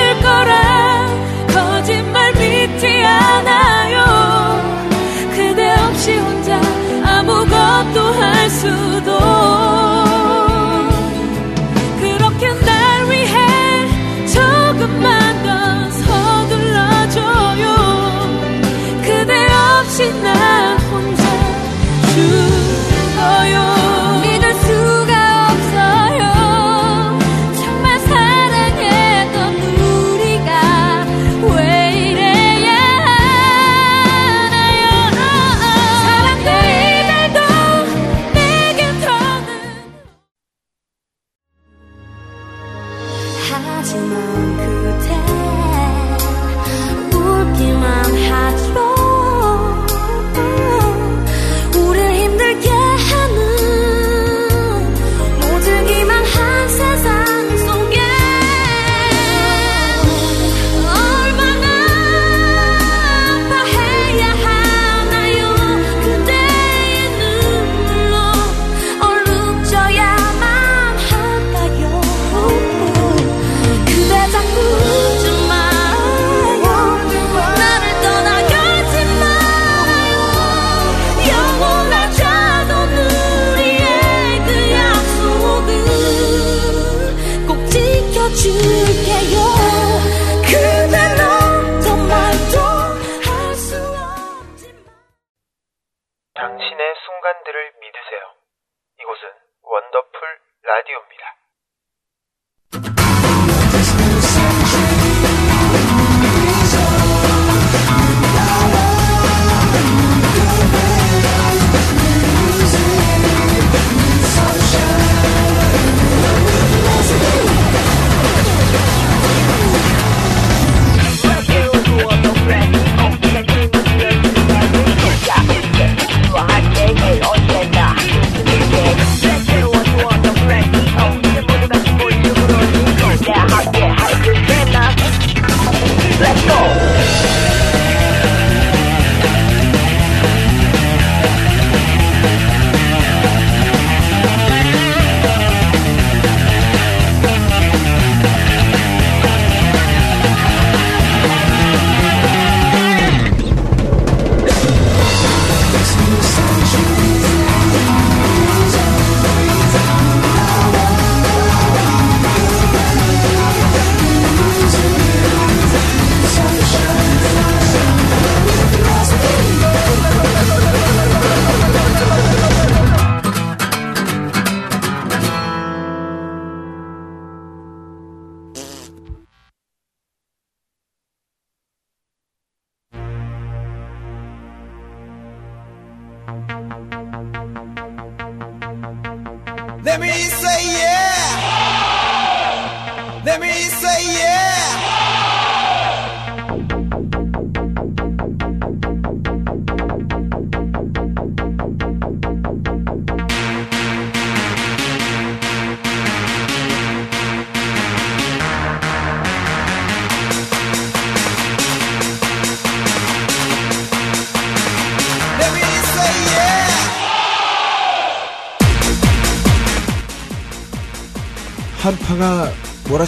[8.65, 8.94] 할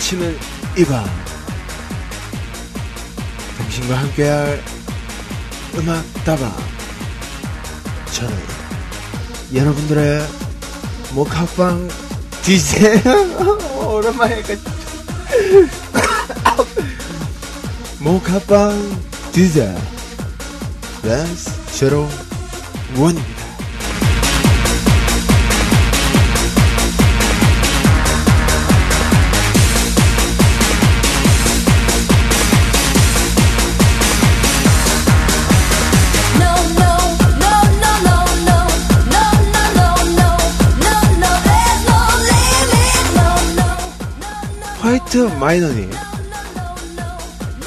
[0.07, 0.39] 아치는
[0.79, 1.05] 이밤
[3.59, 4.63] 당신과 함께할
[5.75, 6.57] 음악 다방.
[8.13, 8.37] 저는
[9.53, 10.25] 여러분들의
[11.13, 11.89] 목합방
[12.43, 13.03] DJ
[13.83, 14.61] 오랜만에 그
[17.99, 19.01] 목합방
[19.33, 19.75] DJ
[21.03, 22.09] 랜스 제로
[22.97, 23.36] 원입니다
[45.07, 45.89] 같은 마이너니.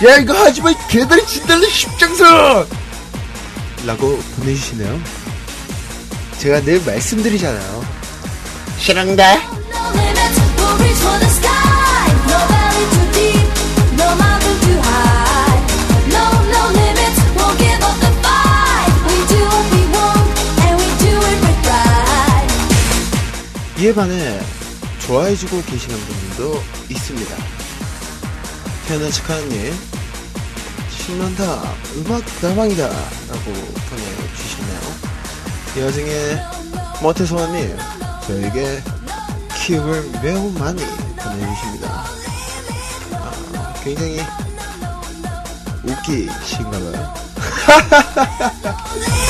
[0.06, 0.74] 야 이거 하지마.
[0.90, 2.68] 개들이 진달래 십장선!
[3.86, 5.00] 라고 보내주시네요.
[6.38, 7.86] 제가 늘 말씀드리잖아요.
[8.78, 9.40] 싫은데
[23.78, 24.59] 이에 반해
[25.10, 27.36] 좋아해주고 계시는 분들도 있습니다.
[28.88, 29.74] 태어난 척하는님
[30.92, 33.52] 신난다 음악 다방이다 라고
[33.90, 34.80] 보내주시네요.
[35.78, 36.38] 이 와중에
[37.02, 37.76] 모태소아님
[38.28, 38.84] 저에게
[39.56, 40.86] 키움을 매우 많이
[41.16, 42.06] 보내주십니다.
[43.14, 44.20] 아, 굉장히
[45.86, 47.14] 웃기신가봐요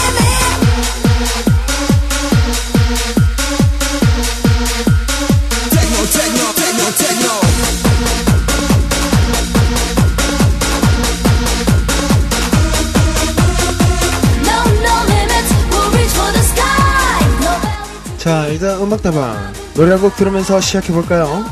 [18.69, 21.43] 자 일단 음악다방 노래 한 곡 들으면서 시작해볼까요?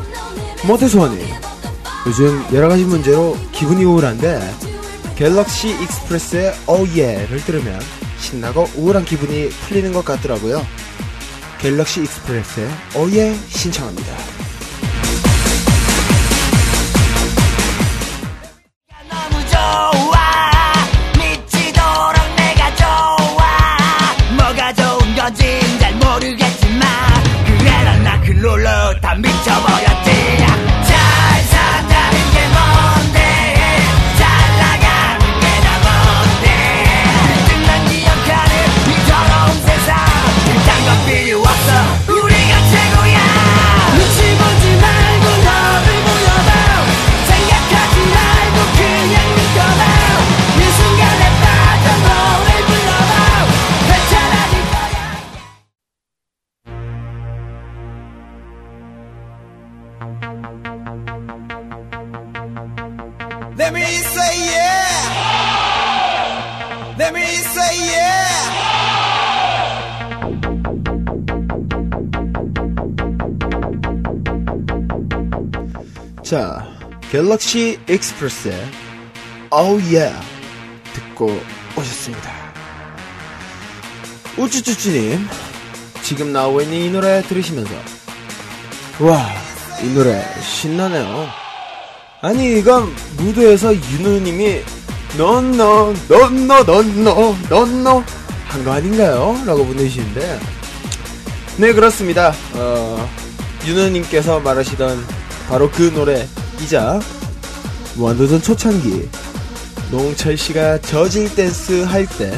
[0.67, 1.25] 모태소원이.
[2.05, 4.39] 요즘 여러가지 문제로 기분이 우울한데
[5.15, 7.79] 갤럭시 익스프레스의 Oh Yeah를 들으면
[8.19, 10.63] 신나고 우울한 기분이 풀리는 것 같더라고요.
[11.59, 14.13] 갤럭시 익스프레스의 Oh Yeah 신청합니다
[77.37, 78.55] 갤럭시 익스프레스의
[79.53, 80.15] Oh Yeah
[80.93, 81.39] 듣고
[81.77, 82.31] 오셨습니다.
[84.37, 85.27] 우쭈쭈쭈님
[86.01, 87.71] 지금 나오고 있는 이 노래 들으시면서
[88.99, 89.29] 와
[89.83, 91.27] 이 노래 신나네요.
[92.21, 94.63] 아니 이건 무대에서 윤우님이
[95.17, 98.03] 넌너 넌너 넌너 넌너
[98.47, 99.39] 한 거 아닌가요?
[99.45, 100.39] 라고 보내주시는데.
[101.57, 102.33] 네 그렇습니다.
[102.53, 103.09] 어,
[103.67, 105.05] 윤우님께서 말하시던
[105.47, 106.99] 바로 그 노래이자
[107.97, 109.09] 완도전 초창기
[109.91, 112.31] 농철 씨가 저질 댄스 할 때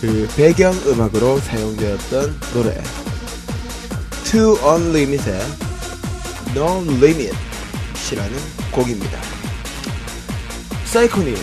[0.00, 2.72] 그 배경 음악으로 사용되었던 노래
[4.30, 5.44] To Unlimited
[6.54, 7.34] No Limit
[8.12, 8.38] 이라는
[8.70, 9.18] 곡입니다.
[10.84, 11.36] 사이코님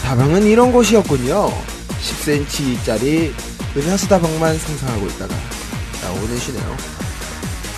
[0.00, 1.52] 다방은 이런 곳이었군요.
[2.02, 3.32] 10cm짜리
[3.76, 5.34] 은하수 다방만 상상하고 있다가
[6.02, 6.76] 나오내시네요.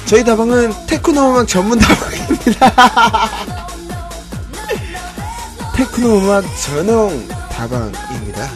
[0.06, 3.68] 저희 다방은 테크노 음악 전문 다방입니다.
[5.78, 8.50] 테크노 음악 전용 다방입니다.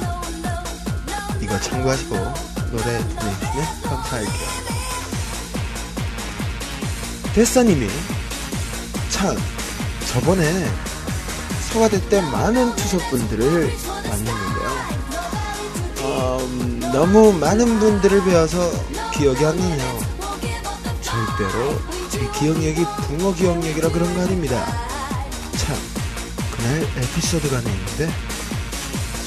[1.41, 4.49] 이거 참고하시고 노래 보내주시면 감사할게요.
[7.33, 7.89] 데사님이
[9.09, 9.37] 참
[10.09, 10.69] 저번에
[11.71, 13.73] 서가대 때 많은 투석분들을
[14.09, 14.73] 많이 했는데요.
[16.41, 18.69] 음, 너무 많은 분들을 배워서
[19.15, 20.01] 기억이 안 나네요.
[21.01, 21.79] 절대로
[22.11, 24.92] 제 기억력이 붕어 기억력이라 그런 거 아닙니다.
[26.63, 28.09] 참 그날 에피소드가 있는데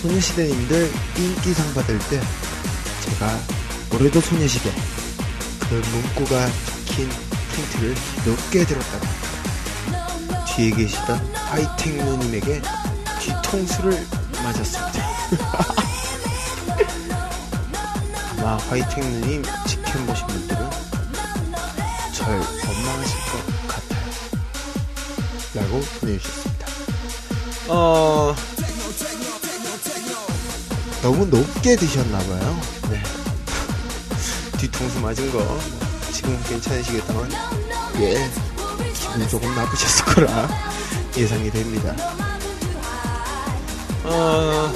[0.02, 2.22] 소녀시대님들 인기상 받을 때
[3.04, 3.38] 제가
[3.94, 4.72] 올해도 소녀시대
[5.70, 6.48] 그 문구가
[6.88, 7.10] 적힌
[7.52, 9.08] 프린트를 몇 개 들었다가
[10.46, 12.62] 뒤에 계시던 하이텍 누님에게
[13.20, 13.92] 뒤통수를
[14.44, 15.06] 맞았습니다.
[18.40, 20.70] 아마 화이팅 누님 직캠 보신 분들은
[22.14, 24.06] 절 원망하실 것 같아요.
[25.56, 26.55] 라고 보내주셨습니다.
[27.68, 28.36] 어,
[31.02, 32.60] 너무 높게 드셨나봐요.
[32.90, 33.02] 네.
[34.60, 35.60] 뒤통수 맞은 거
[36.12, 37.30] 지금 괜찮으시겠다만,
[38.00, 38.30] 예,
[38.94, 40.48] 기분 조금 나쁘셨을 거라
[41.18, 41.96] 예상이 됩니다.
[44.04, 44.72] 어,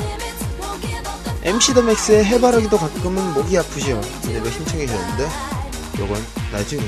[1.44, 4.02] MC 더 맥스의 해바라기도 가끔은 목이 아프죠.
[4.26, 5.30] 이거 신청해 주셨는데,
[6.00, 6.82] 요건 나중에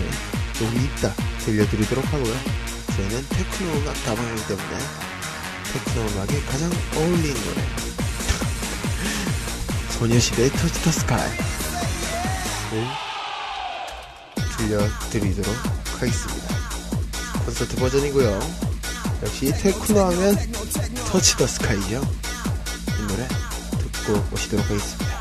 [0.64, 1.14] 여기 있다
[1.45, 2.34] 들려드리도록 하고요.
[2.95, 5.11] 저희는 테크노 음악 다방이기 때문에
[5.72, 7.61] 테크노 음악이 가장 어울리는 노래.
[9.91, 11.32] 소녀시대의 터치 더 스카이를
[14.57, 15.55] 들려드리도록
[15.99, 16.55] 하겠습니다.
[17.45, 18.39] 콘서트 버전이고요.
[19.24, 20.38] 역시 테크노 하면
[21.07, 22.01] 터치 더 스카이죠.
[22.99, 23.28] 이 노래
[23.80, 25.11] 듣고 오시도록 하겠습니다.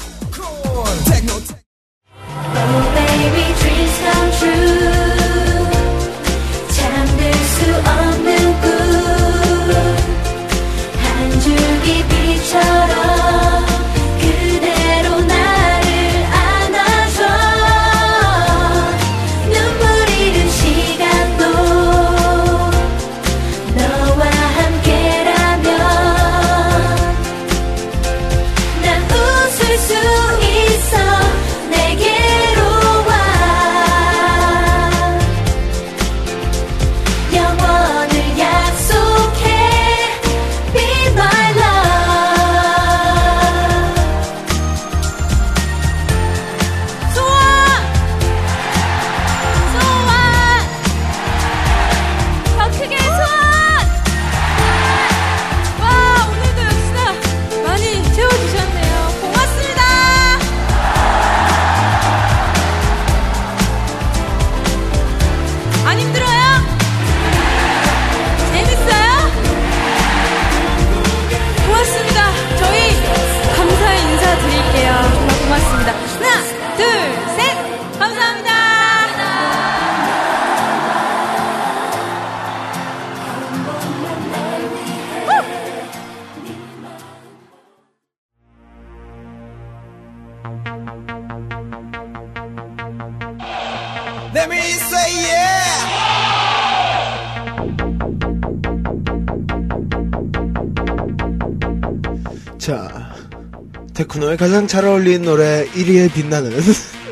[104.41, 106.51] 가장 잘 어울리는 노래 1위에 빛나는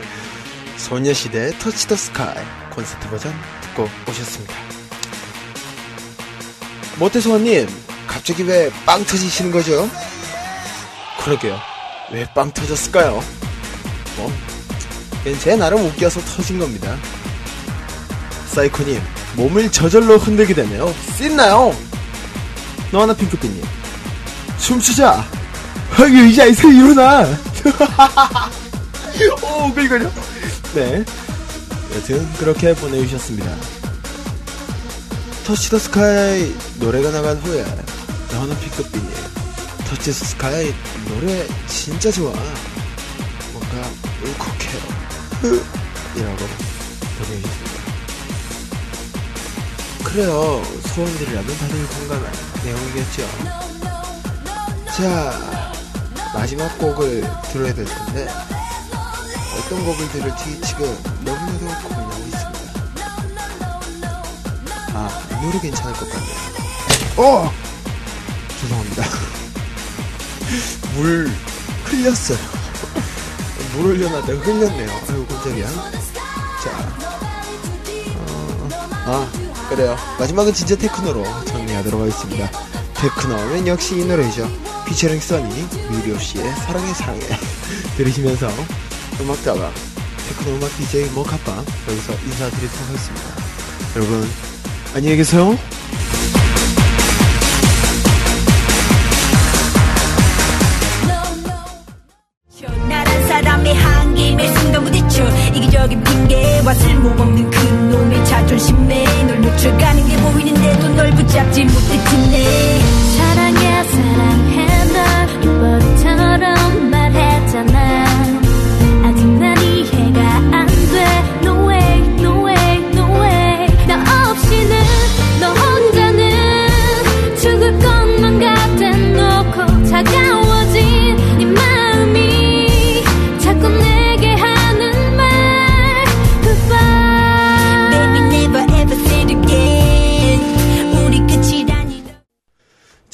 [0.79, 2.35] 소녀시대 터치 더 스카이
[2.75, 4.55] 콘서트 버전 듣고 오셨습니다.
[6.99, 7.69] 모태소원님,
[8.07, 9.91] 갑자기 왜 빵 터지시는 거죠?
[11.23, 11.59] 그러게요.
[12.13, 13.23] 왜 빵 터졌을까요?
[14.17, 14.33] 뭐,
[15.41, 16.97] 제 나름 웃겨서 터진 겁니다.
[18.47, 19.03] 사이코님,
[19.37, 20.95] 몸을 저절로 흔들게 되네요.
[21.15, 21.77] 씻나요?
[22.91, 23.63] 너하나 핑크빛님,
[24.59, 25.38] 춤추자!
[26.07, 27.27] 이 의자에서 일어나!
[29.43, 30.11] 오, 끌거려.
[30.75, 31.05] 네.
[31.97, 33.51] 여튼, 그렇게 보내주셨습니다.
[35.45, 37.65] 터치 더 스카이 노래가 나간 후에,
[38.33, 39.09] 너는 피크빈이
[39.89, 40.75] 터치 더 스카이
[41.09, 42.31] 노래 진짜 좋아.
[43.53, 43.89] 뭔가
[44.23, 44.81] 울컥해요.
[46.17, 46.37] 이라고
[47.19, 47.79] 보내주셨습니다.
[50.05, 50.63] 그래요.
[50.95, 52.33] 소원들이라면 다들 공감할
[52.65, 53.29] 내용이겠죠.
[54.97, 55.58] 자,
[56.35, 57.23] 마지막 곡을
[57.53, 58.29] 들어야 될 텐데,
[59.59, 60.85] 어떤 곡을 들을지 지금
[61.25, 62.59] 너무나도 고민하고 있습니다.
[64.95, 66.37] 아, 이 노래 괜찮을 것 같네요.
[67.17, 67.53] 어!
[68.61, 69.03] 죄송합니다.
[70.95, 71.31] 물
[71.85, 72.39] 흘렸어요.
[73.75, 74.91] 물 흘려놨다가 흘렸네요.
[75.09, 75.67] 아이고, 깜짝이야.
[76.63, 76.71] 자,
[79.07, 79.97] 어, 아, 그래요.
[80.19, 82.51] 마지막은 진짜 테크노로 정리하도록 하겠습니다.
[82.95, 84.49] 테크노 하면 역시 이 노래죠.
[84.89, 87.21] 피처링 써니, 뮤리오 씨의 사랑해 사랑해.
[87.99, 88.49] 들으시면서
[89.21, 89.71] 음악다방,
[90.29, 93.25] 테크노 음악 DJ 모카빵 여기서 인사드리도록 하겠습니다.
[93.97, 94.29] 여러분,
[94.95, 95.78] 안녕히 계세요.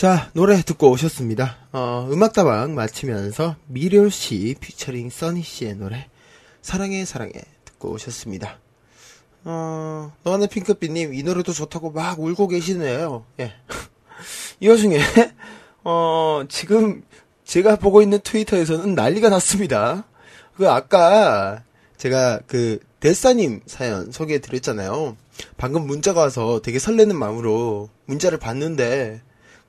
[0.05, 1.57] 자, 노래 듣고 오셨습니다.
[1.73, 6.11] 어, 음악다방 마치면서 미료 씨 피처링 써니 씨의 노래,
[6.61, 7.33] 사랑해, 사랑해
[7.65, 8.59] 듣고 오셨습니다.
[9.45, 13.25] 어, 너와는 핑크빛님, 이 노래도 좋다고 막 울고 계시네요.
[13.41, 13.55] 예.
[14.61, 15.01] 이 와중에,
[15.85, 17.03] 어, 지금
[17.45, 20.05] 제가 보고 있는 트위터에서는 난리가 났습니다.
[20.55, 21.63] 그, 아까
[21.97, 25.17] 제가 그, 데사님 사연 소개해 드렸잖아요.
[25.57, 29.23] 방금 문자가 와서 되게 설레는 마음으로 문자를 봤는데,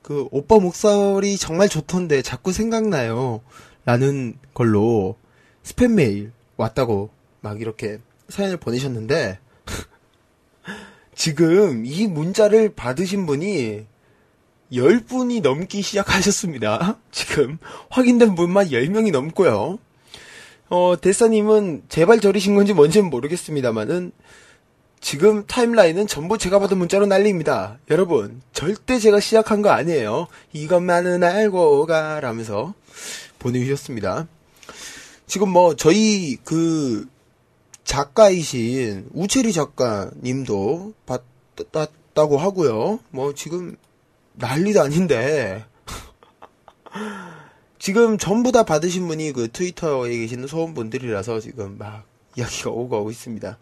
[0.06, 3.40] 그 오빠 목소리 정말 좋던데 자꾸 생각나요.
[3.84, 5.16] 라는 걸로
[5.64, 7.98] 스팸 메일 왔다고 막 이렇게
[8.28, 9.40] 사연을 보내셨는데
[11.16, 13.86] 지금 이 문자를 받으신 분이
[14.72, 17.00] 10분이 넘기 시작하셨습니다.
[17.10, 17.58] 지금
[17.90, 19.80] 확인된 분만 10명이 넘고요.
[20.68, 24.12] 어, 대사님은 제발 저리신 건지 뭔지는 모르겠습니다만은
[25.00, 27.78] 지금 타임라인은 전부 제가 받은 문자로 날립니다.
[27.90, 30.26] 여러분, 절대 제가 시작한 거 아니에요.
[30.52, 32.74] 이것만은 알고 가 라면서
[33.38, 34.26] 보내주셨습니다.
[35.26, 37.06] 지금 뭐, 저희 그,
[37.84, 42.98] 작가이신 우체리 작가님도 받았다고 하고요.
[43.10, 43.76] 뭐, 지금
[44.34, 45.64] 난리도 아닌데.
[47.78, 52.04] 지금 전부 다 받으신 분이 그 트위터에 계시는 소원분들이라서 지금 막
[52.36, 53.58] 이야기가 오고 오고 있습니다.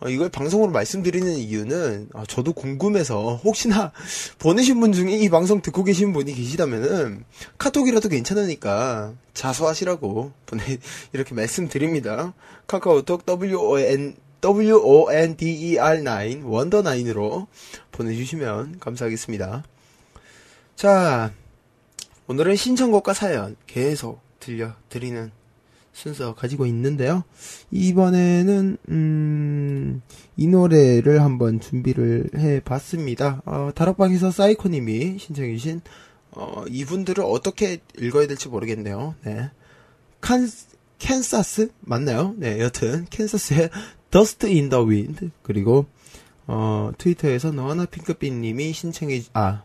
[0.00, 3.92] 어, 이걸 방송으로 말씀드리는 이유는 어, 저도 궁금해서 혹시나
[4.38, 7.24] 보내신 분 중에 이 방송 듣고 계신 분이 계시다면은
[7.58, 10.62] 카톡이라도 괜찮으니까 자수하시라고 보내
[11.12, 12.32] 이렇게 말씀드립니다.
[12.66, 17.46] 카카오톡 WON WONDER9 원더 9으로
[17.92, 19.62] 보내주시면 감사하겠습니다.
[20.74, 21.32] 자
[22.26, 25.30] 오늘은 신청곡과 사연 계속 들려드리는
[26.02, 27.22] 순서 가지고 있는데요.
[27.70, 30.02] 이번에는 음,
[30.36, 33.42] 이 노래를 한번 준비를 해봤습니다.
[33.44, 35.80] 어, 다락방에서 사이코님이 신청해주신
[36.32, 39.14] 어, 이분들을 어떻게 읽어야 될지 모르겠네요.
[39.24, 39.50] 네,
[40.20, 40.48] 칸
[40.98, 42.34] 캔사스 맞나요?
[42.36, 43.70] 네, 여튼 캔사스의
[44.10, 45.86] Dust in the Wind 그리고
[46.48, 49.62] 어, 트위터에서 너하나 핑크빛님이 신청해 아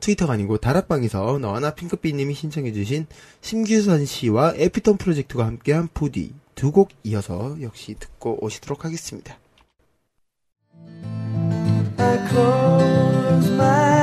[0.00, 3.06] 트위터가 아니고 다락방에서 너하나 핑크빛님이 신청해주신
[3.40, 9.38] 심규선 씨와 에피톤 프로젝트가 함께한 부디 두 곡 이어서 역시 듣고 오시도록 하겠습니다.
[11.98, 13.95] I close my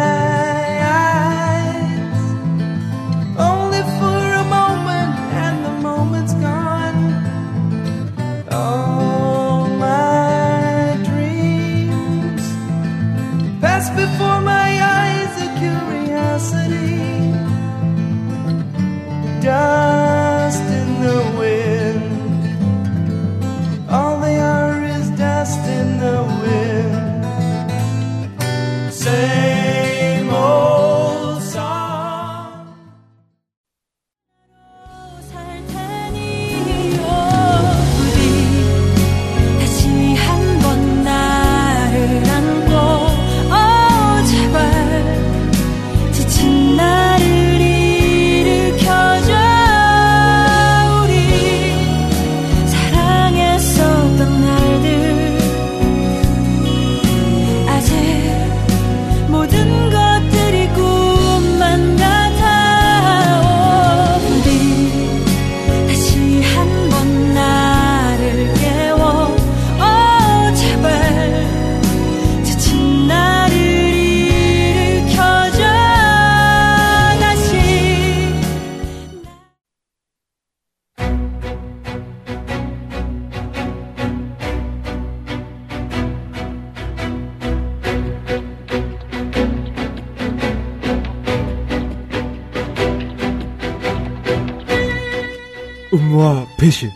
[95.93, 96.91] 음모와 배신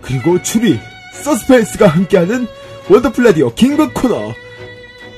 [0.00, 0.80] 그리고 추리
[1.22, 2.46] 서스펜스가 함께하는
[2.88, 4.34] 원더풀 라디오 긴급 코너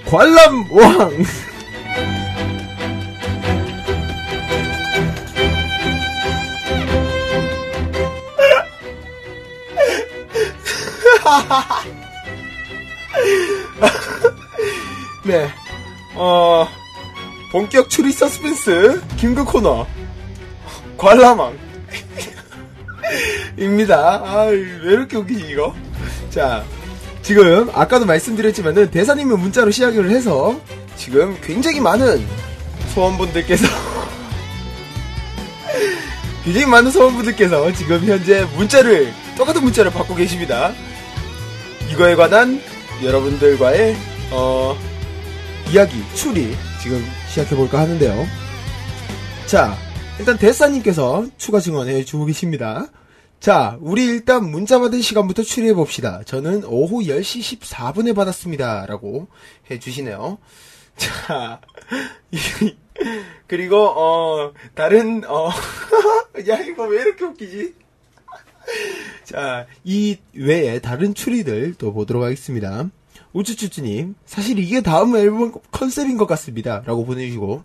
[0.07, 1.25] 관람왕!
[15.25, 15.49] 네.
[16.17, 16.67] 어,
[17.53, 19.87] 본격 추리 서스펜스, 김구 코너,
[20.97, 21.70] 관람왕.
[23.61, 24.23] 입니다.
[24.25, 25.75] 아, 왜 이렇게 웃기지, 이거?
[26.31, 26.65] 자,
[27.23, 30.59] 지금, 아까도 말씀드렸지만은, 대사님은 문자로 시작을 해서,
[30.97, 32.27] 지금 굉장히 많은
[32.95, 33.67] 소원분들께서,
[36.43, 40.73] 굉장히 많은 소원분들께서 지금 현재 문자를, 똑같은 문자를 받고 계십니다.
[41.93, 42.63] 이거에 관한
[43.05, 43.95] 여러분들과의,
[44.31, 44.75] 어,
[45.71, 48.27] 이야기, 추리, 지금 시작해볼까 하는데요.
[49.45, 49.77] 자,
[50.19, 52.87] 일단 대사님께서 추가 증언해 주고 계십니다.
[53.41, 56.23] 자, 우리 일단 문자 받은 시간부터 추리해 봅시다.
[56.27, 58.85] 저는 오후 10시 14분에 받았습니다.
[58.87, 59.29] 라고
[59.71, 60.37] 해 주시네요.
[60.97, 61.61] 자,
[62.31, 62.77] 이-
[63.47, 65.49] 그리고, 어, 다른, 어,
[66.49, 67.75] 야, 이거 왜 이렇게 웃기지?
[69.25, 72.91] 자, 이 외에 다른 추리들 또 보도록 하겠습니다.
[73.33, 76.83] 우쭈쭈쭈님, 사실 이게 다음 앨범 컨셉인 것 같습니다.
[76.85, 77.65] 라고 보내주시고,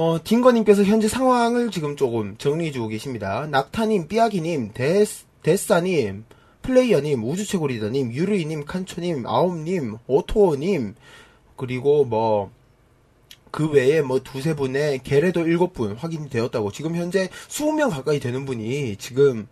[0.00, 3.48] 어, 딩거님께서 현재 상황을 지금 조금 정리해주고 계십니다.
[3.48, 6.24] 낙타님, 삐아기님, 데스, 데싸님,
[6.62, 10.94] 플레이어님, 우주최고리더님, 유르이님, 칸초님, 아홉님, 오토님,
[11.56, 12.52] 그리고 뭐,
[13.50, 18.44] 그 외에 뭐 두세 분의 게레도 일곱 분 확인이 되었다고 지금 현재 20명 가까이 되는
[18.44, 19.48] 분이 지금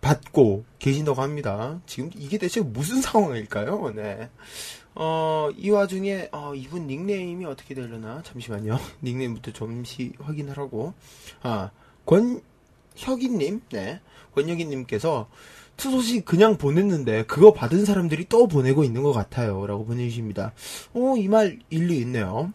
[0.00, 1.78] 받고 계신다고 합니다.
[1.84, 3.92] 지금 이게 대체 무슨 상황일까요?
[3.94, 4.30] 네.
[5.00, 8.20] 어, 이 와중에, 어, 이분 닉네임이 어떻게 되려나?
[8.24, 8.80] 잠시만요.
[9.00, 10.92] 닉네임부터 잠시 확인하라고.
[11.40, 11.70] 아,
[12.04, 13.60] 권혁이님?
[13.70, 14.00] 네.
[14.34, 15.28] 권혁이님께서
[15.76, 19.68] 투소식 그냥 보냈는데, 그거 받은 사람들이 또 보내고 있는 것 같아요.
[19.68, 20.52] 라고 보내주십니다.
[20.94, 22.52] 어, 이말 일리 있네요.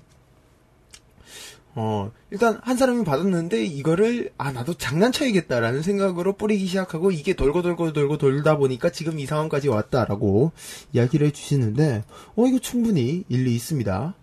[1.75, 7.93] 어, 일단 한 사람이 받았는데 이거를 아 나도 장난쳐야겠다라는 생각으로 뿌리기 시작하고 이게 돌고 돌고
[7.93, 10.51] 돌고 돌다 보니까 지금 이 상황까지 왔다라고
[10.93, 12.03] 이야기를 해주시는데
[12.35, 14.13] 어 이거 충분히 일리 있습니다.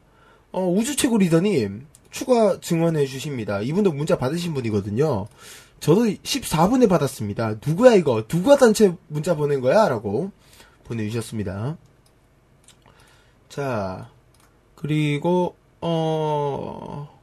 [0.53, 3.61] 어 우주 최고 리더님 추가 증언해 주십니다.
[3.61, 5.27] 이분도 문자 받으신 분이거든요.
[5.81, 7.57] 저도 14분에 받았습니다.
[7.67, 8.27] 누구야 이거?
[8.29, 9.89] 누가 단체 문자 보낸 거야?
[9.89, 10.31] 라고
[10.85, 11.79] 보내주셨습니다.
[13.49, 14.09] 자
[14.77, 17.20] 그리고 어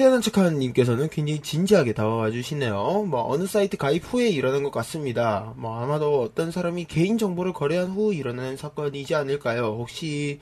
[0.00, 3.04] 태어난 척하는님께서는 굉장히 진지하게 다가와 주시네요.
[3.06, 5.52] 뭐 어느 사이트 가입 후에 일어난 것 같습니다.
[5.58, 9.76] 뭐 아마도 어떤 사람이 개인 정보를 거래한 후 일어난 사건이지 않을까요?
[9.78, 10.40] 혹시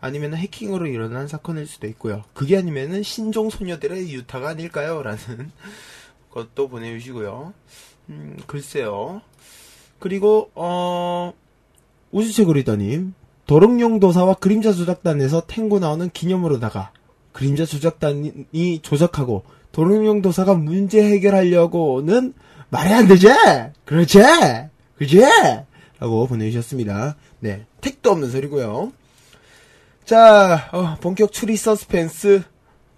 [0.00, 2.22] 아니면 해킹으로 일어난 사건일 수도 있고요.
[2.34, 5.02] 그게 아니면은 신종 소녀들의 유타가 아닐까요?
[5.02, 5.18] 라는
[6.30, 7.52] 것도 보내주시고요.
[8.10, 9.22] 음, 글쎄요.
[9.98, 11.32] 그리고 어
[12.12, 13.14] 우주최고리더님
[13.48, 16.92] 도롱뇽 도사와 그림자 조작단에서 탱고 나오는 기념으로다가
[17.32, 22.34] 그림자 조작단이 조작하고 도롱뇽 도사가 문제 해결하려고는
[22.70, 23.28] 말이 안 되지?
[23.84, 24.18] 그렇지?
[24.96, 25.20] 그지?
[25.98, 27.16] 라고 보내주셨습니다.
[27.40, 27.66] 네.
[27.80, 28.92] 택도 없는 소리고요
[30.04, 32.42] 자, 어, 본격 추리 서스펜스,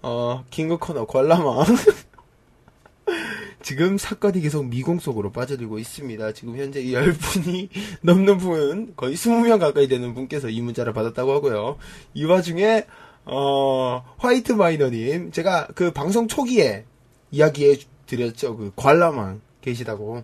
[0.01, 1.65] 어, 킹그 코너 관람왕.
[3.61, 6.33] 지금 사건이 계속 미공 속으로 빠져들고 있습니다.
[6.33, 7.69] 지금 현재 10분이
[8.01, 11.77] 넘는 분, 거의 20명 가까이 되는 분께서 이 문자를 받았다고 하고요.
[12.13, 12.85] 이 와중에,
[13.25, 16.85] 어, 화이트 마이너님, 제가 그 방송 초기에
[17.31, 18.57] 이야기해 드렸죠.
[18.57, 20.23] 그 관람왕 계시다고.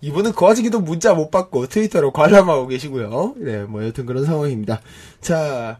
[0.00, 3.34] 이분은 그 와중에도 문자 못 받고 트위터로 관람하고 계시고요.
[3.38, 4.80] 네, 뭐 여튼 그런 상황입니다.
[5.20, 5.78] 자,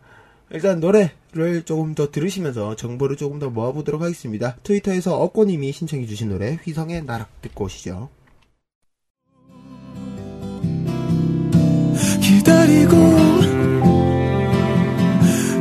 [0.50, 4.56] 일단 노래를 조금 더 들으시면서 정보를 조금 더 모아보도록 하겠습니다.
[4.62, 8.08] 트위터에서 어꼬님이 신청해주신 노래 휘성의 나락 듣고 오시죠.
[12.22, 13.29] 기다리고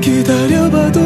[0.10, 0.99] 기다려봐도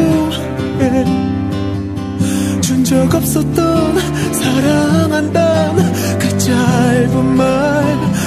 [2.62, 3.98] 준적 없었던
[4.32, 5.76] 사랑한단
[6.18, 7.84] 그 짧은 말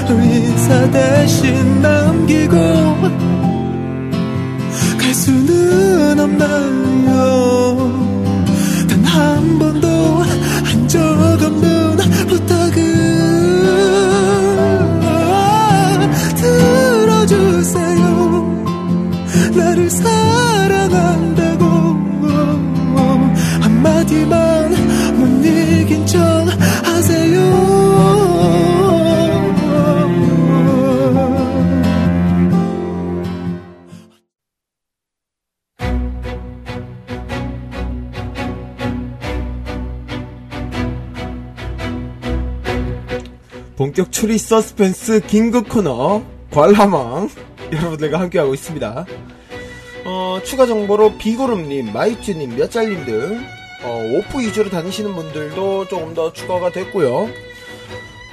[0.08, 2.56] 의사 대신 남기고
[5.00, 7.78] 갈 수는 없나요?
[8.88, 9.88] 단 한 번도
[10.64, 11.98] 한 적 없는
[12.28, 12.78] 부탁을
[17.18, 18.06] 들어주세요.
[19.56, 20.27] 나를 사랑
[43.98, 46.22] 본격 추리 서스펜스 긴급 코너
[46.52, 47.30] 관람왕
[47.74, 49.06] 여러분들과 함께하고 있습니다.
[50.06, 53.44] 어, 추가 정보로 비구름님, 마이쭈님, 몇잘님 등
[53.84, 57.28] 어, 오프 위주로 다니시는 분들도 조금 더 추가가 됐고요.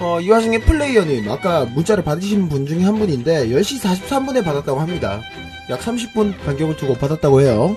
[0.01, 5.23] 어, 이 와중에 플레이어님, 아까 문자를 받으신 분 중에 한 분인데 10시 43분에 받았다고 합니다.
[5.71, 7.75] 약 30분 간격을 두고 받았다고 해요.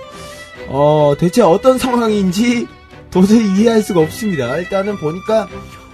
[0.67, 2.67] 어, 대체 어떤 상황인지
[3.11, 4.57] 도저히 이해할 수가 없습니다.
[4.57, 5.47] 일단은 보니까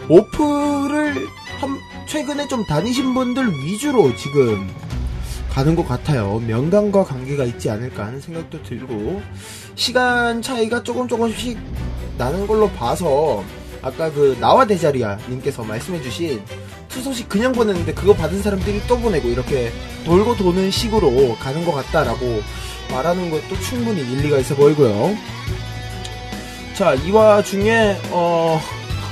[0.09, 1.27] 오프를
[1.63, 4.69] 한- 최근에 좀 다니신 분들 위주로 지금
[5.49, 6.41] 가는 것 같아요.
[6.47, 9.21] 명당과 관계가 있지 않을까 하는 생각도 들고
[9.75, 11.57] 시간 차이가 조금 조금씩
[12.17, 13.43] 나는 걸로 봐서
[13.81, 16.41] 아까 그 나와 대자리야 님께서 말씀해주신
[16.89, 19.71] 투소식 그냥 보냈는데 그거 받은 사람들이 또 보내고 이렇게
[20.05, 22.41] 돌고 도는 식으로 가는 것 같다라고
[22.91, 25.15] 말하는 것도 충분히 일리가 있어 보이고요.
[26.75, 28.59] 자, 이 와 중에, 어,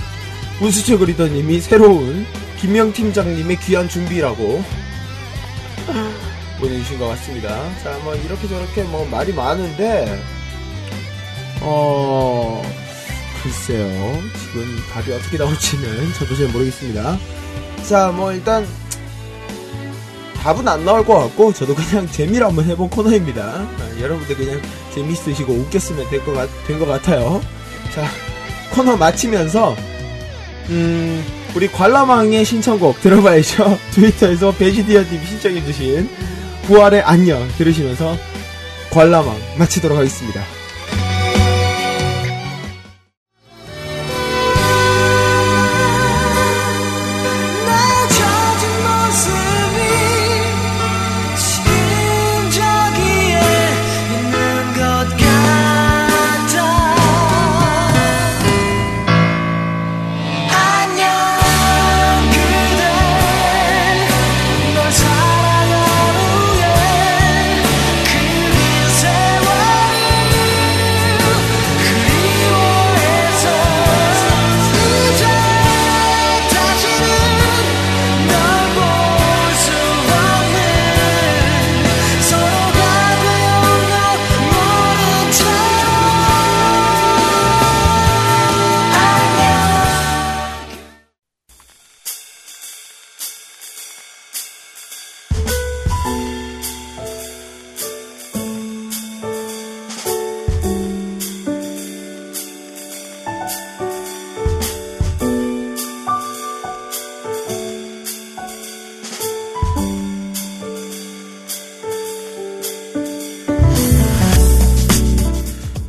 [0.62, 2.26] 우수철 그리더님이 새로운
[2.62, 4.64] 김명 팀장님의 귀한 준비라고
[6.60, 7.50] 보내주신 것 같습니다.
[7.84, 10.22] 자, 뭐, 이렇게 저렇게 뭐, 말이 많은데,
[11.62, 12.62] 어,
[13.42, 14.22] 글쎄요.
[14.40, 17.18] 지금 답이 어떻게 나올지는 저도 잘 모르겠습니다.
[17.90, 18.68] 자, 뭐, 일단,
[20.44, 23.42] 답은 안 나올 것 같고, 저도 그냥 재미로 한번 해본 코너입니다.
[23.44, 24.62] 아, 여러분들 그냥
[24.94, 27.42] 재밌으시고 웃겼으면 될 것 같아요.
[27.96, 28.06] 자,
[28.72, 29.76] 코너 마치면서,
[30.70, 31.26] 음,
[31.56, 33.78] 우리 관람왕의 신청곡 들어봐야죠.
[33.92, 36.10] 트위터에서 베지디언님이 신청해주신
[36.64, 38.18] 부활의 안녕 들으시면서
[38.92, 40.61] 관람왕 마치도록 하겠습니다.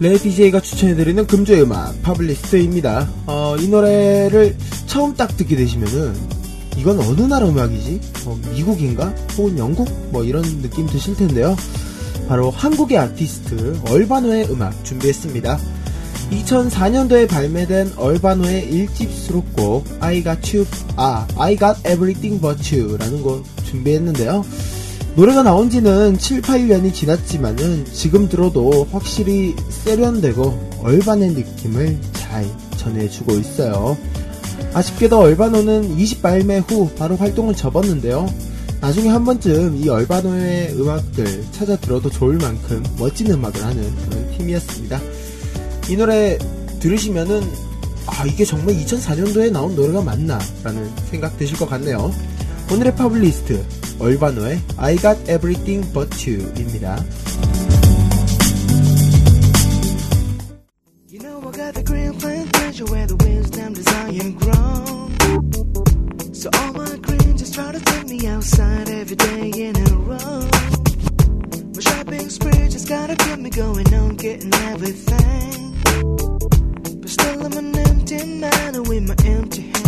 [0.02, 3.08] 레 DJ가 추천해드리는 금조의 음악 파블리스트입니다.
[3.26, 6.16] 어, 이 노래를 처음 딱 듣게 되시면은
[6.76, 8.00] 이건 어느 나라 음악이지?
[8.26, 9.14] 어, 미국인가?
[9.38, 9.88] 혹은 영국?
[10.10, 11.56] 뭐 이런 느낌 드실 텐데요.
[12.26, 15.60] 바로 한국의 아티스트 얼바노의 음악 준비했습니다.
[16.32, 23.44] 2004년도에 발매된 얼바노의 1집 수록곡 I Got You, 아, I Got Everything But You라는 곡
[23.66, 24.44] 준비했는데요.
[25.14, 32.46] 노래가 나온 지는 7, 8년이 지났지만은 지금 들어도 확실히 세련되고 얼반의 느낌을 잘
[32.78, 33.98] 전해주고 있어요.
[34.72, 38.26] 아쉽게도 얼바노는 20 발매 후 바로 활동을 접었는데요.
[38.80, 44.98] 나중에 한 번쯤 이 얼바노의 음악들 찾아 들어도 좋을 만큼 멋진 음악을 하는 그런 팀이었습니다.
[45.90, 46.38] 이 노래
[46.80, 47.42] 들으시면은
[48.06, 52.10] 아 이게 정말 2004년도에 나온 노래가 맞나 라는 생각 드실 것 같네요.
[52.71, 53.65] 오늘의 파블리스트
[53.99, 57.03] 얼바노의 I Got Everything But You입니다.
[61.09, 65.11] You know I got the green plantation where the wisdom desire grown.
[66.33, 70.45] So all my green just try to take me outside every day in a row.
[71.73, 75.73] My shopping spree just gotta get me going on getting everything.
[77.01, 79.80] But still I'm an empty man and with my empty hand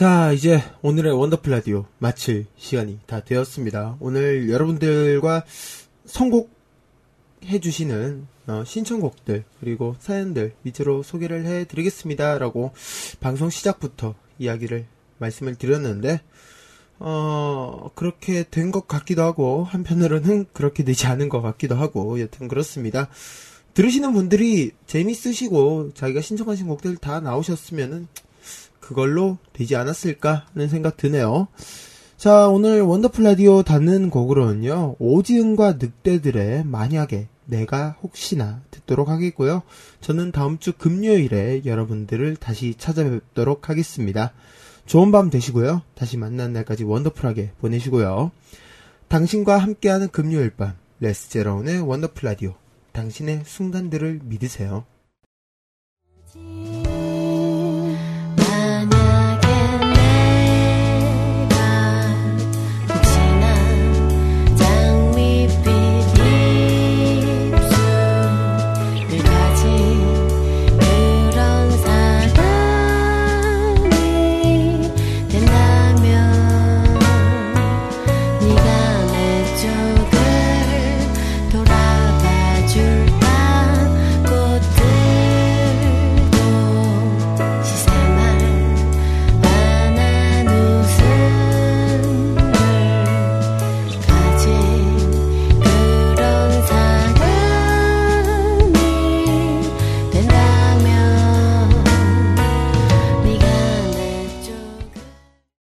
[0.00, 3.98] 자, 이제 오늘의 원더풀 라디오 마칠 시간이 다 되었습니다.
[4.00, 5.44] 오늘 여러분들과
[6.06, 6.50] 선곡
[7.44, 12.38] 해주시는 어, 신청곡들 그리고 사연들 위주로 소개를 해드리겠습니다.
[12.38, 12.72] 라고
[13.20, 14.86] 방송 시작부터 이야기를
[15.18, 16.22] 말씀을 드렸는데
[16.98, 23.10] 어, 그렇게 된 것 같기도 하고, 한편으로는 그렇게 되지 않은 것 같기도 하고, 여튼 그렇습니다.
[23.74, 28.08] 들으시는 분들이 재밌으시고, 자기가 신청하신 곡들 다 나오셨으면은,
[28.90, 31.46] 그걸로 되지 않았을까 하는 생각 드네요.
[32.16, 39.62] 자, 오늘 원더풀 라디오 닫는 곡으로는요, 오지은과 늑대들의 만약에 내가 혹시나 듣도록 하겠고요.
[40.00, 44.32] 저는 다음 주 금요일에 여러분들을 다시 찾아뵙도록 하겠습니다.
[44.86, 45.82] 좋은 밤 되시고요.
[45.94, 48.32] 다시 만날 날까지 원더풀하게 보내시고요.
[49.06, 52.54] 당신과 함께하는 금요일 밤, 레스 제라운의 원더풀 라디오.
[52.90, 54.84] 당신의 순간들을 믿으세요.